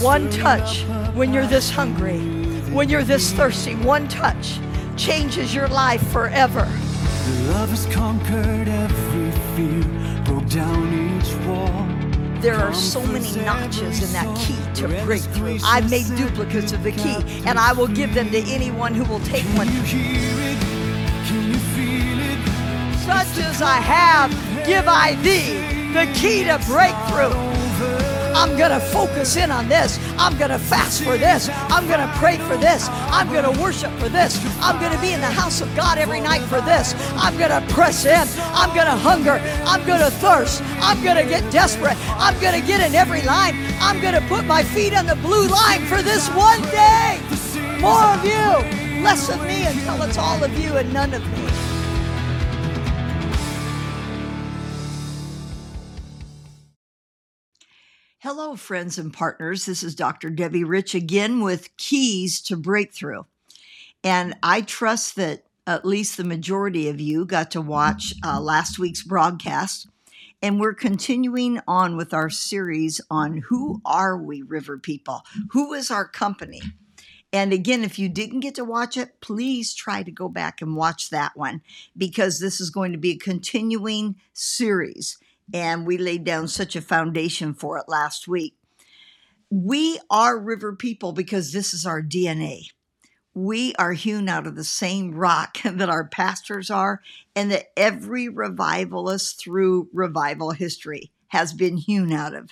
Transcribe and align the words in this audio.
One 0.00 0.30
touch 0.30 0.84
when 1.14 1.32
you're 1.32 1.48
this 1.48 1.68
hungry, 1.70 2.20
when 2.70 2.88
you're 2.88 3.02
this 3.02 3.32
thirsty, 3.32 3.74
one 3.74 4.06
touch 4.06 4.60
changes 4.96 5.52
your 5.52 5.66
life 5.66 6.06
forever. 6.12 6.68
Love 7.48 7.70
has 7.70 7.84
conquered 7.86 8.68
every 8.68 9.30
fear, 9.56 10.22
broke 10.24 10.48
down 10.48 11.18
each 11.18 11.34
wall. 11.48 11.84
There 12.40 12.54
are 12.54 12.72
so 12.72 13.04
many 13.06 13.34
notches 13.44 14.04
in 14.04 14.12
that 14.12 14.38
key 14.38 14.80
to 14.80 14.86
breakthrough. 15.04 15.58
I've 15.64 15.90
made 15.90 16.06
duplicates 16.16 16.70
of 16.70 16.84
the 16.84 16.92
key, 16.92 17.16
and 17.44 17.58
I 17.58 17.72
will 17.72 17.88
give 17.88 18.14
them 18.14 18.30
to 18.30 18.38
anyone 18.38 18.94
who 18.94 19.02
will 19.02 19.20
take 19.26 19.44
one. 19.56 19.66
Can 19.66 19.76
you 19.78 19.82
hear 19.82 20.52
it? 20.52 20.58
Can 21.26 21.48
you 21.48 21.58
feel 21.74 22.20
it? 22.20 22.98
Such 23.00 23.44
as 23.44 23.60
I 23.60 23.80
have, 23.80 24.30
give 24.64 24.86
I 24.86 25.16
thee 25.16 25.92
the 25.92 26.06
key 26.14 26.44
to 26.44 26.58
breakthrough. 26.68 27.67
I'm 28.38 28.56
going 28.56 28.70
to 28.70 28.78
focus 28.78 29.34
in 29.34 29.50
on 29.50 29.68
this. 29.68 29.98
I'm 30.16 30.38
going 30.38 30.52
to 30.52 30.60
fast 30.60 31.02
for 31.02 31.18
this. 31.18 31.48
I'm 31.50 31.88
going 31.88 31.98
to 31.98 32.12
pray 32.18 32.38
for 32.38 32.56
this. 32.56 32.86
I'm 33.10 33.28
going 33.32 33.42
to 33.42 33.60
worship 33.60 33.90
for 33.98 34.08
this. 34.08 34.38
I'm 34.60 34.78
going 34.78 34.92
to 34.92 35.00
be 35.00 35.12
in 35.12 35.20
the 35.20 35.26
house 35.26 35.60
of 35.60 35.74
God 35.74 35.98
every 35.98 36.20
night 36.20 36.42
for 36.42 36.60
this. 36.60 36.94
I'm 37.16 37.36
going 37.36 37.50
to 37.50 37.74
press 37.74 38.06
in. 38.06 38.28
I'm 38.54 38.72
going 38.76 38.86
to 38.86 38.96
hunger. 38.96 39.40
I'm 39.66 39.84
going 39.84 39.98
to 39.98 40.10
thirst. 40.10 40.62
I'm 40.78 41.02
going 41.02 41.16
to 41.16 41.28
get 41.28 41.50
desperate. 41.50 41.96
I'm 42.16 42.40
going 42.40 42.58
to 42.58 42.64
get 42.64 42.80
in 42.80 42.94
every 42.94 43.22
line. 43.22 43.56
I'm 43.80 44.00
going 44.00 44.14
to 44.14 44.22
put 44.28 44.44
my 44.44 44.62
feet 44.62 44.94
on 44.94 45.06
the 45.06 45.16
blue 45.16 45.48
line 45.48 45.84
for 45.86 46.00
this 46.00 46.28
one 46.28 46.62
day. 46.70 47.20
More 47.80 48.04
of 48.04 48.24
you, 48.24 49.02
less 49.02 49.28
of 49.28 49.42
me 49.42 49.66
until 49.66 50.00
it's 50.02 50.16
all 50.16 50.44
of 50.44 50.56
you 50.56 50.76
and 50.76 50.92
none 50.92 51.12
of 51.12 51.26
me. 51.32 51.47
Hello, 58.20 58.56
friends 58.56 58.98
and 58.98 59.12
partners. 59.12 59.64
This 59.64 59.84
is 59.84 59.94
Dr. 59.94 60.28
Debbie 60.28 60.64
Rich 60.64 60.92
again 60.92 61.40
with 61.40 61.76
Keys 61.76 62.40
to 62.40 62.56
Breakthrough. 62.56 63.22
And 64.02 64.34
I 64.42 64.62
trust 64.62 65.14
that 65.14 65.44
at 65.68 65.84
least 65.84 66.16
the 66.16 66.24
majority 66.24 66.88
of 66.88 67.00
you 67.00 67.24
got 67.24 67.52
to 67.52 67.60
watch 67.60 68.12
uh, 68.26 68.40
last 68.40 68.76
week's 68.76 69.04
broadcast. 69.04 69.86
And 70.42 70.58
we're 70.58 70.74
continuing 70.74 71.60
on 71.68 71.96
with 71.96 72.12
our 72.12 72.28
series 72.28 73.00
on 73.08 73.36
who 73.36 73.80
are 73.84 74.18
we, 74.18 74.42
river 74.42 74.78
people? 74.78 75.22
Who 75.52 75.72
is 75.72 75.88
our 75.88 76.08
company? 76.08 76.60
And 77.32 77.52
again, 77.52 77.84
if 77.84 78.00
you 78.00 78.08
didn't 78.08 78.40
get 78.40 78.56
to 78.56 78.64
watch 78.64 78.96
it, 78.96 79.20
please 79.20 79.72
try 79.72 80.02
to 80.02 80.10
go 80.10 80.28
back 80.28 80.60
and 80.60 80.74
watch 80.74 81.10
that 81.10 81.36
one 81.36 81.62
because 81.96 82.40
this 82.40 82.60
is 82.60 82.70
going 82.70 82.90
to 82.90 82.98
be 82.98 83.12
a 83.12 83.16
continuing 83.16 84.16
series 84.32 85.18
and 85.52 85.86
we 85.86 85.98
laid 85.98 86.24
down 86.24 86.48
such 86.48 86.76
a 86.76 86.80
foundation 86.80 87.54
for 87.54 87.78
it 87.78 87.84
last 87.88 88.28
week. 88.28 88.54
We 89.50 89.98
are 90.10 90.38
river 90.38 90.74
people 90.76 91.12
because 91.12 91.52
this 91.52 91.72
is 91.72 91.86
our 91.86 92.02
DNA. 92.02 92.68
We 93.34 93.74
are 93.76 93.92
hewn 93.92 94.28
out 94.28 94.46
of 94.46 94.56
the 94.56 94.64
same 94.64 95.14
rock 95.14 95.58
that 95.64 95.88
our 95.88 96.06
pastors 96.06 96.70
are, 96.70 97.00
and 97.34 97.50
that 97.50 97.66
every 97.76 98.28
revivalist 98.28 99.40
through 99.40 99.88
revival 99.92 100.50
history 100.50 101.12
has 101.28 101.52
been 101.52 101.76
hewn 101.76 102.12
out 102.12 102.34
of. 102.34 102.50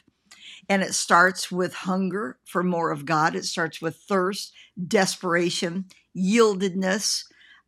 And 0.69 0.83
it 0.83 0.95
starts 0.95 1.51
with 1.51 1.75
hunger 1.75 2.39
for 2.45 2.63
more 2.63 2.91
of 2.91 3.05
God, 3.05 3.35
it 3.35 3.45
starts 3.45 3.81
with 3.81 3.97
thirst, 3.97 4.53
desperation, 4.87 5.87
yieldedness, 6.17 7.25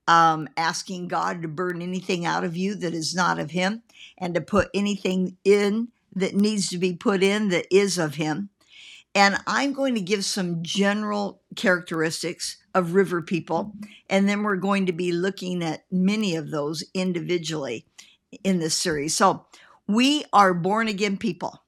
um, 0.06 0.48
asking 0.56 1.08
God 1.08 1.42
to 1.42 1.48
burn 1.48 1.82
anything 1.82 2.24
out 2.24 2.44
of 2.44 2.56
you 2.56 2.74
that 2.76 2.94
is 2.94 3.14
not 3.14 3.38
of 3.38 3.50
Him 3.50 3.82
and 4.16 4.34
to 4.34 4.40
put 4.40 4.68
anything 4.74 5.36
in 5.44 5.88
that 6.14 6.34
needs 6.34 6.68
to 6.68 6.78
be 6.78 6.94
put 6.94 7.22
in 7.22 7.48
that 7.48 7.66
is 7.70 7.98
of 7.98 8.16
Him. 8.16 8.50
And 9.14 9.38
I'm 9.46 9.72
going 9.72 9.94
to 9.94 10.00
give 10.00 10.24
some 10.24 10.62
general 10.62 11.40
characteristics 11.56 12.58
of 12.74 12.94
river 12.94 13.22
people, 13.22 13.72
and 14.08 14.28
then 14.28 14.42
we're 14.42 14.56
going 14.56 14.86
to 14.86 14.92
be 14.92 15.12
looking 15.12 15.62
at 15.64 15.84
many 15.90 16.36
of 16.36 16.50
those 16.50 16.84
individually 16.94 17.86
in 18.44 18.58
this 18.58 18.74
series. 18.74 19.16
So, 19.16 19.46
we 19.86 20.24
are 20.34 20.52
born 20.52 20.86
again 20.86 21.16
people, 21.16 21.62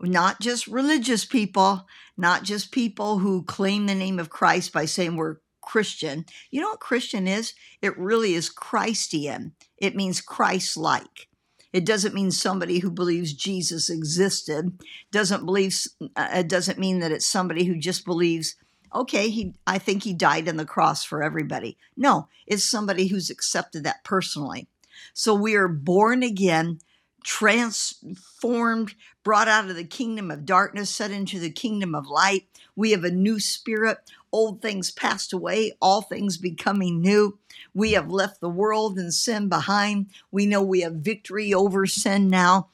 not 0.00 0.40
just 0.40 0.66
religious 0.66 1.26
people, 1.26 1.86
not 2.16 2.42
just 2.42 2.72
people 2.72 3.18
who 3.18 3.42
claim 3.42 3.86
the 3.86 3.94
name 3.94 4.18
of 4.18 4.30
Christ 4.30 4.72
by 4.72 4.86
saying 4.86 5.16
we're 5.16 5.36
Christian. 5.60 6.24
You 6.50 6.62
know 6.62 6.70
what 6.70 6.80
Christian 6.80 7.28
is? 7.28 7.52
It 7.82 7.98
really 7.98 8.34
is 8.34 8.48
Christian. 8.48 9.52
It 9.76 9.94
means 9.94 10.22
Christ 10.22 10.76
like. 10.76 11.28
It 11.76 11.84
doesn't 11.84 12.14
mean 12.14 12.30
somebody 12.30 12.78
who 12.78 12.90
believes 12.90 13.34
Jesus 13.34 13.90
existed. 13.90 14.78
Doesn't 15.10 15.44
believe. 15.44 15.78
Uh, 16.16 16.28
it 16.36 16.48
doesn't 16.48 16.78
mean 16.78 17.00
that 17.00 17.12
it's 17.12 17.26
somebody 17.26 17.64
who 17.64 17.76
just 17.76 18.06
believes. 18.06 18.56
Okay, 18.94 19.28
he. 19.28 19.52
I 19.66 19.76
think 19.76 20.02
he 20.02 20.14
died 20.14 20.48
on 20.48 20.56
the 20.56 20.64
cross 20.64 21.04
for 21.04 21.22
everybody. 21.22 21.76
No, 21.94 22.28
it's 22.46 22.64
somebody 22.64 23.08
who's 23.08 23.28
accepted 23.28 23.84
that 23.84 24.04
personally. 24.04 24.68
So 25.12 25.34
we 25.34 25.54
are 25.54 25.68
born 25.68 26.22
again, 26.22 26.78
transformed, 27.22 28.94
brought 29.22 29.48
out 29.48 29.68
of 29.68 29.76
the 29.76 29.84
kingdom 29.84 30.30
of 30.30 30.46
darkness, 30.46 30.88
set 30.88 31.10
into 31.10 31.38
the 31.38 31.50
kingdom 31.50 31.94
of 31.94 32.06
light. 32.06 32.46
We 32.74 32.92
have 32.92 33.04
a 33.04 33.10
new 33.10 33.38
spirit 33.38 33.98
old 34.36 34.60
things 34.60 34.90
passed 34.90 35.32
away, 35.32 35.72
all 35.80 36.02
things 36.02 36.36
becoming 36.36 37.00
new. 37.00 37.38
We 37.72 37.92
have 37.92 38.10
left 38.10 38.42
the 38.42 38.50
world 38.50 38.98
and 38.98 39.12
sin 39.12 39.48
behind. 39.48 40.10
We 40.30 40.44
know 40.44 40.62
we 40.62 40.82
have 40.82 40.96
victory 40.96 41.54
over 41.54 41.86
sin 41.86 42.28
now. 42.28 42.68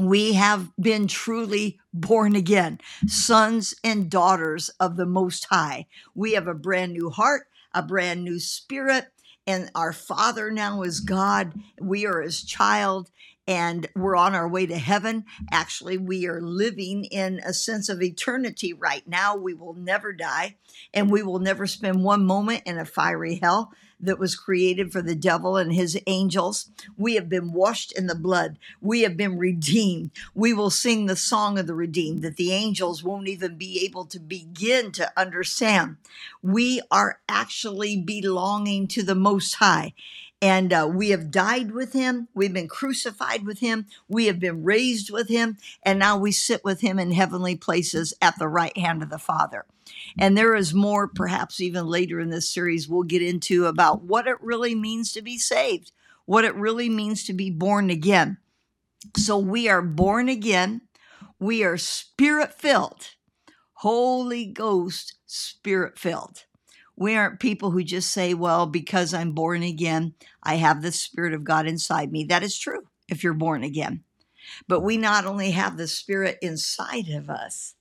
We 0.00 0.32
have 0.32 0.72
been 0.80 1.06
truly 1.06 1.78
born 1.92 2.34
again, 2.34 2.80
sons 3.06 3.74
and 3.84 4.08
daughters 4.08 4.70
of 4.80 4.96
the 4.96 5.04
Most 5.04 5.44
High. 5.50 5.86
We 6.14 6.32
have 6.32 6.48
a 6.48 6.54
brand 6.54 6.94
new 6.94 7.10
heart, 7.10 7.48
a 7.74 7.82
brand 7.82 8.24
new 8.24 8.40
spirit, 8.40 9.08
and 9.46 9.70
our 9.74 9.92
Father 9.92 10.50
now 10.50 10.80
is 10.80 11.00
God. 11.00 11.52
We 11.78 12.06
are 12.06 12.22
His 12.22 12.42
child, 12.42 13.10
and 13.46 13.88
we're 13.94 14.16
on 14.16 14.34
our 14.34 14.48
way 14.48 14.66
to 14.66 14.78
heaven. 14.78 15.24
Actually, 15.50 15.98
we 15.98 16.26
are 16.26 16.40
living 16.40 17.04
in 17.04 17.40
a 17.44 17.52
sense 17.52 17.88
of 17.88 18.02
eternity 18.02 18.72
right 18.72 19.06
now. 19.06 19.36
We 19.36 19.54
will 19.54 19.74
never 19.74 20.12
die, 20.12 20.56
and 20.92 21.10
we 21.10 21.22
will 21.22 21.38
never 21.38 21.66
spend 21.66 22.02
one 22.02 22.26
moment 22.26 22.62
in 22.66 22.78
a 22.78 22.84
fiery 22.84 23.36
hell 23.42 23.72
that 23.98 24.18
was 24.18 24.36
created 24.36 24.92
for 24.92 25.00
the 25.00 25.14
devil 25.14 25.56
and 25.56 25.72
his 25.72 25.98
angels. 26.06 26.70
We 26.96 27.14
have 27.14 27.28
been 27.28 27.52
washed 27.52 27.92
in 27.92 28.06
the 28.06 28.14
blood. 28.14 28.58
We 28.80 29.02
have 29.02 29.16
been 29.16 29.38
redeemed. 29.38 30.10
We 30.34 30.52
will 30.52 30.70
sing 30.70 31.06
the 31.06 31.16
song 31.16 31.58
of 31.58 31.66
the 31.66 31.74
redeemed 31.74 32.22
that 32.22 32.36
the 32.36 32.52
angels 32.52 33.02
won't 33.02 33.28
even 33.28 33.56
be 33.56 33.84
able 33.84 34.04
to 34.06 34.18
begin 34.18 34.92
to 34.92 35.10
understand. 35.16 35.96
We 36.42 36.82
are 36.90 37.20
actually 37.28 37.96
belonging 37.96 38.88
to 38.88 39.02
the 39.02 39.14
Most 39.14 39.54
High 39.54 39.94
and 40.42 40.72
uh, 40.72 40.88
we 40.92 41.10
have 41.10 41.30
died 41.30 41.72
with 41.72 41.92
him. 41.92 42.28
We've 42.34 42.52
been 42.52 42.68
crucified 42.68 43.46
with 43.46 43.60
him. 43.60 43.86
We 44.06 44.26
have 44.26 44.38
been 44.38 44.64
raised 44.64 45.10
with 45.10 45.28
him. 45.28 45.56
And 45.82 45.98
now 45.98 46.18
we 46.18 46.30
sit 46.30 46.62
with 46.62 46.82
him 46.82 46.98
in 46.98 47.12
heavenly 47.12 47.56
places 47.56 48.12
at 48.20 48.38
the 48.38 48.48
right 48.48 48.76
hand 48.76 49.02
of 49.02 49.08
the 49.08 49.18
Father. 49.18 49.64
And 50.18 50.36
there 50.36 50.54
is 50.54 50.74
more, 50.74 51.08
perhaps 51.08 51.60
even 51.60 51.86
later 51.86 52.20
in 52.20 52.28
this 52.30 52.52
series, 52.52 52.88
we'll 52.88 53.04
get 53.04 53.22
into 53.22 53.66
about 53.66 54.02
what 54.02 54.26
it 54.26 54.36
really 54.42 54.74
means 54.74 55.12
to 55.12 55.22
be 55.22 55.38
saved, 55.38 55.92
what 56.26 56.44
it 56.44 56.54
really 56.54 56.90
means 56.90 57.24
to 57.24 57.32
be 57.32 57.50
born 57.50 57.88
again. 57.88 58.36
So 59.16 59.38
we 59.38 59.68
are 59.68 59.82
born 59.82 60.28
again. 60.28 60.82
We 61.38 61.64
are 61.64 61.76
spirit 61.76 62.52
filled, 62.54 63.10
Holy 63.74 64.46
Ghost 64.46 65.14
spirit 65.26 65.98
filled. 65.98 66.44
We 66.96 67.14
aren't 67.14 67.40
people 67.40 67.70
who 67.70 67.84
just 67.84 68.10
say, 68.10 68.34
well, 68.34 68.66
because 68.66 69.12
I'm 69.12 69.32
born 69.32 69.62
again, 69.62 70.14
I 70.42 70.56
have 70.56 70.82
the 70.82 70.92
Spirit 70.92 71.34
of 71.34 71.44
God 71.44 71.66
inside 71.66 72.10
me. 72.10 72.24
That 72.24 72.42
is 72.42 72.58
true 72.58 72.88
if 73.08 73.22
you're 73.22 73.34
born 73.34 73.62
again. 73.62 74.02
But 74.66 74.80
we 74.80 74.96
not 74.96 75.26
only 75.26 75.50
have 75.50 75.76
the 75.76 75.88
Spirit 75.88 76.38
inside 76.40 77.08
of 77.08 77.28
us, 77.28 77.74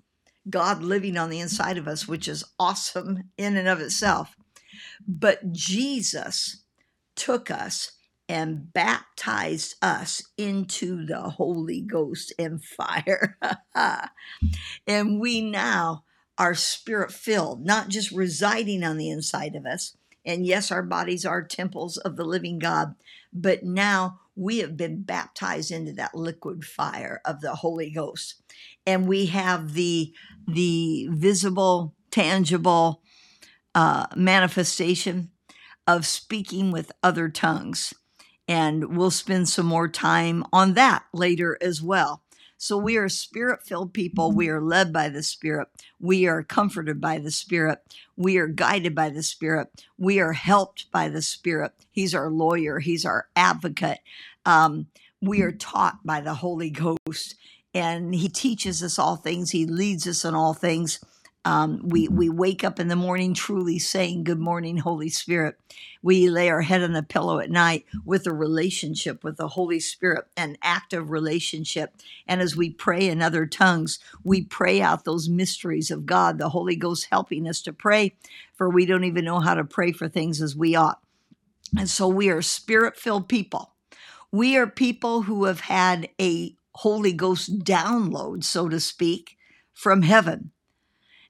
God 0.50 0.84
living 0.84 1.18
on 1.18 1.30
the 1.30 1.40
inside 1.40 1.78
of 1.78 1.88
us, 1.88 2.08
which 2.08 2.28
is 2.28 2.44
awesome 2.60 3.30
in 3.38 3.56
and 3.56 3.68
of 3.68 3.80
itself, 3.80 4.36
but 5.08 5.52
Jesus 5.52 6.64
took 7.16 7.50
us 7.50 7.94
and 8.28 8.74
baptized 8.74 9.76
us 9.82 10.24
into 10.38 11.06
the 11.06 11.22
Holy 11.22 11.82
Ghost 11.82 12.34
and 12.40 12.64
fire. 12.64 13.38
and 14.88 15.20
we 15.20 15.42
now 15.42 16.04
are 16.38 16.56
spirit 16.56 17.12
filled, 17.12 17.66
not 17.66 17.90
just 17.90 18.12
residing 18.12 18.84
on 18.84 18.98
the 18.98 19.10
inside 19.10 19.56
of 19.56 19.66
us. 19.66 19.96
And 20.26 20.46
yes, 20.46 20.72
our 20.72 20.84
bodies 20.84 21.26
are 21.26 21.44
temples 21.44 21.98
of 21.98 22.16
the 22.16 22.26
living 22.26 22.60
God, 22.60 22.96
but 23.32 23.64
now 23.64 24.20
we 24.36 24.58
have 24.58 24.76
been 24.76 25.04
baptized 25.04 25.72
into 25.72 25.94
that 25.94 26.16
liquid 26.16 26.66
fire 26.66 27.22
of 27.24 27.42
the 27.42 27.56
Holy 27.56 27.90
Ghost. 27.90 28.42
And 28.86 29.08
we 29.08 29.28
have 29.28 29.74
the 29.74 30.14
the 30.48 31.08
visible, 31.12 31.96
tangible 32.12 33.02
uh, 33.74 34.08
manifestation 34.16 35.32
of 35.88 36.06
speaking 36.06 36.72
with 36.72 36.92
other 37.02 37.30
tongues. 37.30 37.94
And 38.48 38.96
we'll 38.98 39.12
spend 39.12 39.50
some 39.50 39.66
more 39.66 39.88
time 39.88 40.44
on 40.54 40.74
that 40.76 41.06
later 41.14 41.58
as 41.62 41.82
well. 41.82 42.24
So 42.58 42.78
we 42.78 42.98
are 42.98 43.10
spirit 43.10 43.64
filled 43.64 43.94
people. 43.94 44.32
We 44.32 44.50
are 44.50 44.62
led 44.62 44.94
by 44.94 45.10
the 45.10 45.24
Spirit. 45.24 45.68
We 46.00 46.28
are 46.28 46.44
comforted 46.44 47.02
by 47.02 47.20
the 47.20 47.32
Spirit. 47.32 47.80
We 48.16 48.38
are 48.38 48.48
guided 48.48 48.96
by 48.96 49.10
the 49.10 49.24
Spirit. 49.24 49.68
We 49.98 50.20
are 50.20 50.34
helped 50.34 50.92
by 50.92 51.10
the 51.10 51.22
Spirit. 51.22 51.74
He's 51.92 52.16
our 52.16 52.30
lawyer, 52.30 52.80
He's 52.80 53.06
our 53.06 53.28
advocate. 53.36 54.00
Um, 54.46 54.88
we 55.22 55.42
are 55.42 55.52
taught 55.52 56.06
by 56.06 56.22
the 56.22 56.36
Holy 56.36 56.70
Ghost, 56.70 57.36
and 57.74 58.16
He 58.16 58.30
teaches 58.30 58.82
us 58.84 58.98
all 59.00 59.16
things. 59.16 59.52
He 59.52 59.66
leads 59.66 60.08
us 60.08 60.24
in 60.24 60.36
all 60.36 60.54
things. 60.54 61.00
Um, 61.46 61.82
we 61.84 62.08
we 62.08 62.28
wake 62.28 62.64
up 62.64 62.80
in 62.80 62.88
the 62.88 62.96
morning 62.96 63.36
truly 63.36 63.78
saying, 63.78 64.24
"Good 64.24 64.40
morning, 64.40 64.78
Holy 64.78 65.10
Spirit." 65.10 65.56
We 66.02 66.30
lay 66.30 66.50
our 66.50 66.62
head 66.62 66.84
on 66.84 66.94
the 66.94 67.04
pillow 67.04 67.40
at 67.40 67.52
night 67.52 67.86
with 68.04 68.28
a 68.28 68.34
relationship 68.34 69.24
with 69.24 69.38
the 69.38 69.48
Holy 69.50 69.80
Spirit, 69.80 70.26
an 70.36 70.58
active 70.62 71.12
relationship. 71.12 71.96
And 72.28 72.42
as 72.42 72.56
we 72.56 72.72
pray 72.72 73.08
in 73.08 73.22
other 73.22 73.46
tongues, 73.46 74.00
we 74.24 74.44
pray 74.44 74.82
out 74.82 75.06
those 75.06 75.30
mysteries 75.30 75.92
of 75.92 76.06
God. 76.06 76.38
The 76.38 76.50
Holy 76.50 76.76
Ghost 76.76 77.08
helping 77.12 77.48
us 77.48 77.62
to 77.62 77.74
pray, 77.74 78.16
for 78.54 78.70
we 78.70 78.86
don't 78.86 79.04
even 79.04 79.26
know 79.26 79.40
how 79.40 79.54
to 79.54 79.64
pray 79.64 79.92
for 79.92 80.08
things 80.08 80.42
as 80.42 80.56
we 80.56 80.76
ought. 80.76 81.00
And 81.78 81.90
so 81.90 82.08
we 82.08 82.30
are 82.30 82.42
spirit-filled 82.42 83.30
people. 83.30 83.74
We 84.32 84.58
are 84.58 84.68
people 84.68 85.24
who 85.24 85.46
have 85.46 85.62
had 85.62 86.10
a 86.20 86.56
Holy 86.74 87.14
Ghost 87.14 87.60
download, 87.60 88.44
so 88.44 88.68
to 88.70 88.80
speak, 88.80 89.38
from 89.74 90.02
heaven 90.02 90.52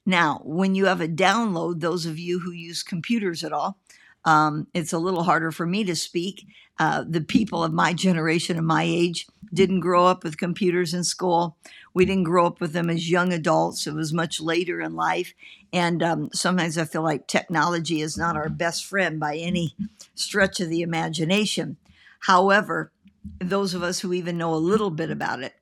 now, 0.05 0.41
when 0.43 0.75
you 0.75 0.85
have 0.85 1.01
a 1.01 1.07
download, 1.07 1.79
those 1.79 2.05
of 2.05 2.19
you 2.19 2.39
who 2.39 2.51
use 2.51 2.83
computers 2.83 3.43
at 3.43 3.51
all, 3.51 3.79
um, 4.23 4.67
it's 4.73 4.93
a 4.93 4.99
little 4.99 5.23
harder 5.23 5.51
for 5.51 5.65
me 5.65 5.83
to 5.83 5.95
speak. 5.95 6.47
Uh, 6.77 7.03
the 7.07 7.21
people 7.21 7.63
of 7.63 7.73
my 7.73 7.93
generation 7.93 8.57
and 8.57 8.67
my 8.67 8.83
age 8.83 9.27
didn't 9.53 9.79
grow 9.79 10.05
up 10.05 10.23
with 10.23 10.37
computers 10.37 10.93
in 10.93 11.03
school. 11.03 11.57
We 11.93 12.05
didn't 12.05 12.23
grow 12.23 12.45
up 12.45 12.59
with 12.59 12.73
them 12.73 12.89
as 12.89 13.09
young 13.09 13.31
adults. 13.31 13.87
It 13.87 13.93
was 13.93 14.13
much 14.13 14.41
later 14.41 14.81
in 14.81 14.95
life. 14.95 15.33
And 15.71 16.03
um, 16.03 16.29
sometimes 16.33 16.77
I 16.77 16.85
feel 16.85 17.03
like 17.03 17.27
technology 17.27 18.01
is 18.01 18.17
not 18.17 18.35
our 18.35 18.49
best 18.49 18.85
friend 18.85 19.19
by 19.19 19.37
any 19.37 19.75
stretch 20.15 20.59
of 20.59 20.69
the 20.69 20.81
imagination. 20.81 21.77
However, 22.21 22.91
those 23.39 23.73
of 23.73 23.83
us 23.83 23.99
who 23.99 24.13
even 24.13 24.37
know 24.37 24.53
a 24.53 24.57
little 24.57 24.91
bit 24.91 25.09
about 25.09 25.41
it 25.41 25.53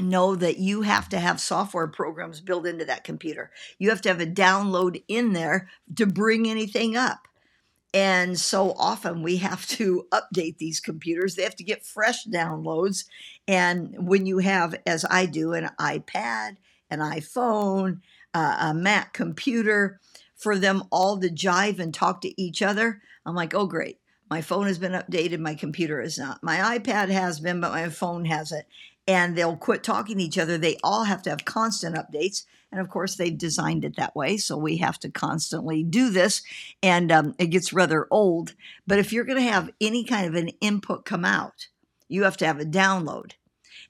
know 0.00 0.34
that 0.36 0.58
you 0.58 0.82
have 0.82 1.08
to 1.10 1.18
have 1.18 1.40
software 1.40 1.86
programs 1.86 2.40
built 2.40 2.66
into 2.66 2.84
that 2.84 3.04
computer. 3.04 3.50
You 3.78 3.90
have 3.90 4.02
to 4.02 4.08
have 4.08 4.20
a 4.20 4.26
download 4.26 5.02
in 5.08 5.32
there 5.32 5.68
to 5.96 6.06
bring 6.06 6.48
anything 6.48 6.96
up. 6.96 7.28
And 7.94 8.38
so 8.38 8.72
often 8.72 9.22
we 9.22 9.38
have 9.38 9.66
to 9.68 10.06
update 10.12 10.58
these 10.58 10.80
computers. 10.80 11.34
They 11.34 11.42
have 11.42 11.56
to 11.56 11.64
get 11.64 11.86
fresh 11.86 12.26
downloads. 12.26 13.04
And 13.46 13.94
when 14.06 14.26
you 14.26 14.38
have, 14.38 14.74
as 14.86 15.04
I 15.10 15.26
do, 15.26 15.52
an 15.52 15.70
iPad, 15.80 16.56
an 16.90 17.00
iPhone, 17.00 18.00
uh, 18.34 18.56
a 18.60 18.74
Mac 18.74 19.12
computer, 19.14 20.00
for 20.36 20.56
them 20.56 20.84
all 20.92 21.18
to 21.18 21.28
jive 21.28 21.80
and 21.80 21.92
talk 21.92 22.20
to 22.20 22.40
each 22.40 22.62
other, 22.62 23.02
I'm 23.26 23.34
like, 23.34 23.54
oh, 23.54 23.66
great. 23.66 23.98
My 24.30 24.40
phone 24.42 24.66
has 24.66 24.78
been 24.78 24.92
updated. 24.92 25.40
My 25.40 25.54
computer 25.54 26.00
is 26.00 26.18
not. 26.18 26.42
My 26.42 26.78
iPad 26.78 27.08
has 27.08 27.40
been, 27.40 27.60
but 27.60 27.72
my 27.72 27.88
phone 27.88 28.26
hasn't 28.26 28.66
and 29.08 29.34
they'll 29.34 29.56
quit 29.56 29.82
talking 29.82 30.18
to 30.18 30.22
each 30.22 30.38
other. 30.38 30.58
They 30.58 30.76
all 30.84 31.04
have 31.04 31.22
to 31.22 31.30
have 31.30 31.46
constant 31.46 31.96
updates. 31.96 32.44
And 32.70 32.78
of 32.78 32.90
course, 32.90 33.16
they've 33.16 33.36
designed 33.36 33.86
it 33.86 33.96
that 33.96 34.14
way. 34.14 34.36
So 34.36 34.58
we 34.58 34.76
have 34.76 34.98
to 35.00 35.10
constantly 35.10 35.82
do 35.82 36.10
this. 36.10 36.42
And 36.82 37.10
um, 37.10 37.34
it 37.38 37.46
gets 37.46 37.72
rather 37.72 38.06
old. 38.10 38.54
But 38.86 38.98
if 38.98 39.10
you're 39.10 39.24
going 39.24 39.42
to 39.42 39.50
have 39.50 39.70
any 39.80 40.04
kind 40.04 40.28
of 40.28 40.34
an 40.34 40.50
input 40.60 41.06
come 41.06 41.24
out, 41.24 41.68
you 42.06 42.24
have 42.24 42.36
to 42.36 42.46
have 42.46 42.60
a 42.60 42.66
download. 42.66 43.32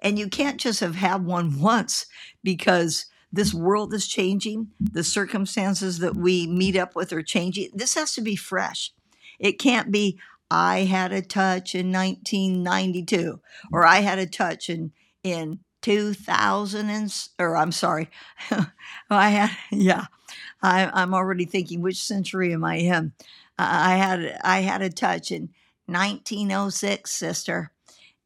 And 0.01 0.17
you 0.17 0.29
can't 0.29 0.61
just 0.61 0.79
have 0.79 0.95
had 0.95 1.27
one 1.27 1.61
once 1.61 2.07
because 2.45 3.07
this 3.33 3.53
world 3.53 3.93
is 3.93 4.07
changing. 4.07 4.69
The 4.81 5.03
circumstances 5.03 5.99
that 5.99 6.17
we 6.17 6.47
meet 6.47 6.77
up 6.77 6.95
with 6.95 7.13
are 7.13 7.23
changing. 7.23 7.71
This 7.75 7.97
has 7.97 8.15
to 8.15 8.21
be 8.21 8.37
fresh. 8.37 8.93
It 9.41 9.59
can't 9.59 9.91
be, 9.91 10.21
I 10.49 10.81
had 10.81 11.13
a 11.13 11.23
touch 11.23 11.75
in 11.75 11.93
1992, 11.93 13.41
or 13.73 13.85
I 13.85 13.99
had 13.99 14.21
a 14.21 14.27
touch 14.27 14.71
in 14.71 14.93
in 15.23 15.61
2000 15.83 16.91
and, 16.91 17.29
or 17.39 17.57
I'm 17.57 17.73
sorry, 17.73 18.11
I 19.11 19.31
had, 19.31 19.51
yeah, 19.71 20.07
I, 20.63 20.91
I'm 20.93 21.15
already 21.15 21.45
thinking 21.45 21.81
which 21.81 22.03
century 22.03 22.53
am 22.53 22.65
I 22.65 22.77
in? 22.77 23.13
I 23.59 23.97
had, 23.97 24.39
I 24.45 24.61
had 24.61 24.83
a 24.83 24.91
touch 24.91 25.33
in 25.33 25.51
1906, 25.87 27.11
sister. 27.11 27.73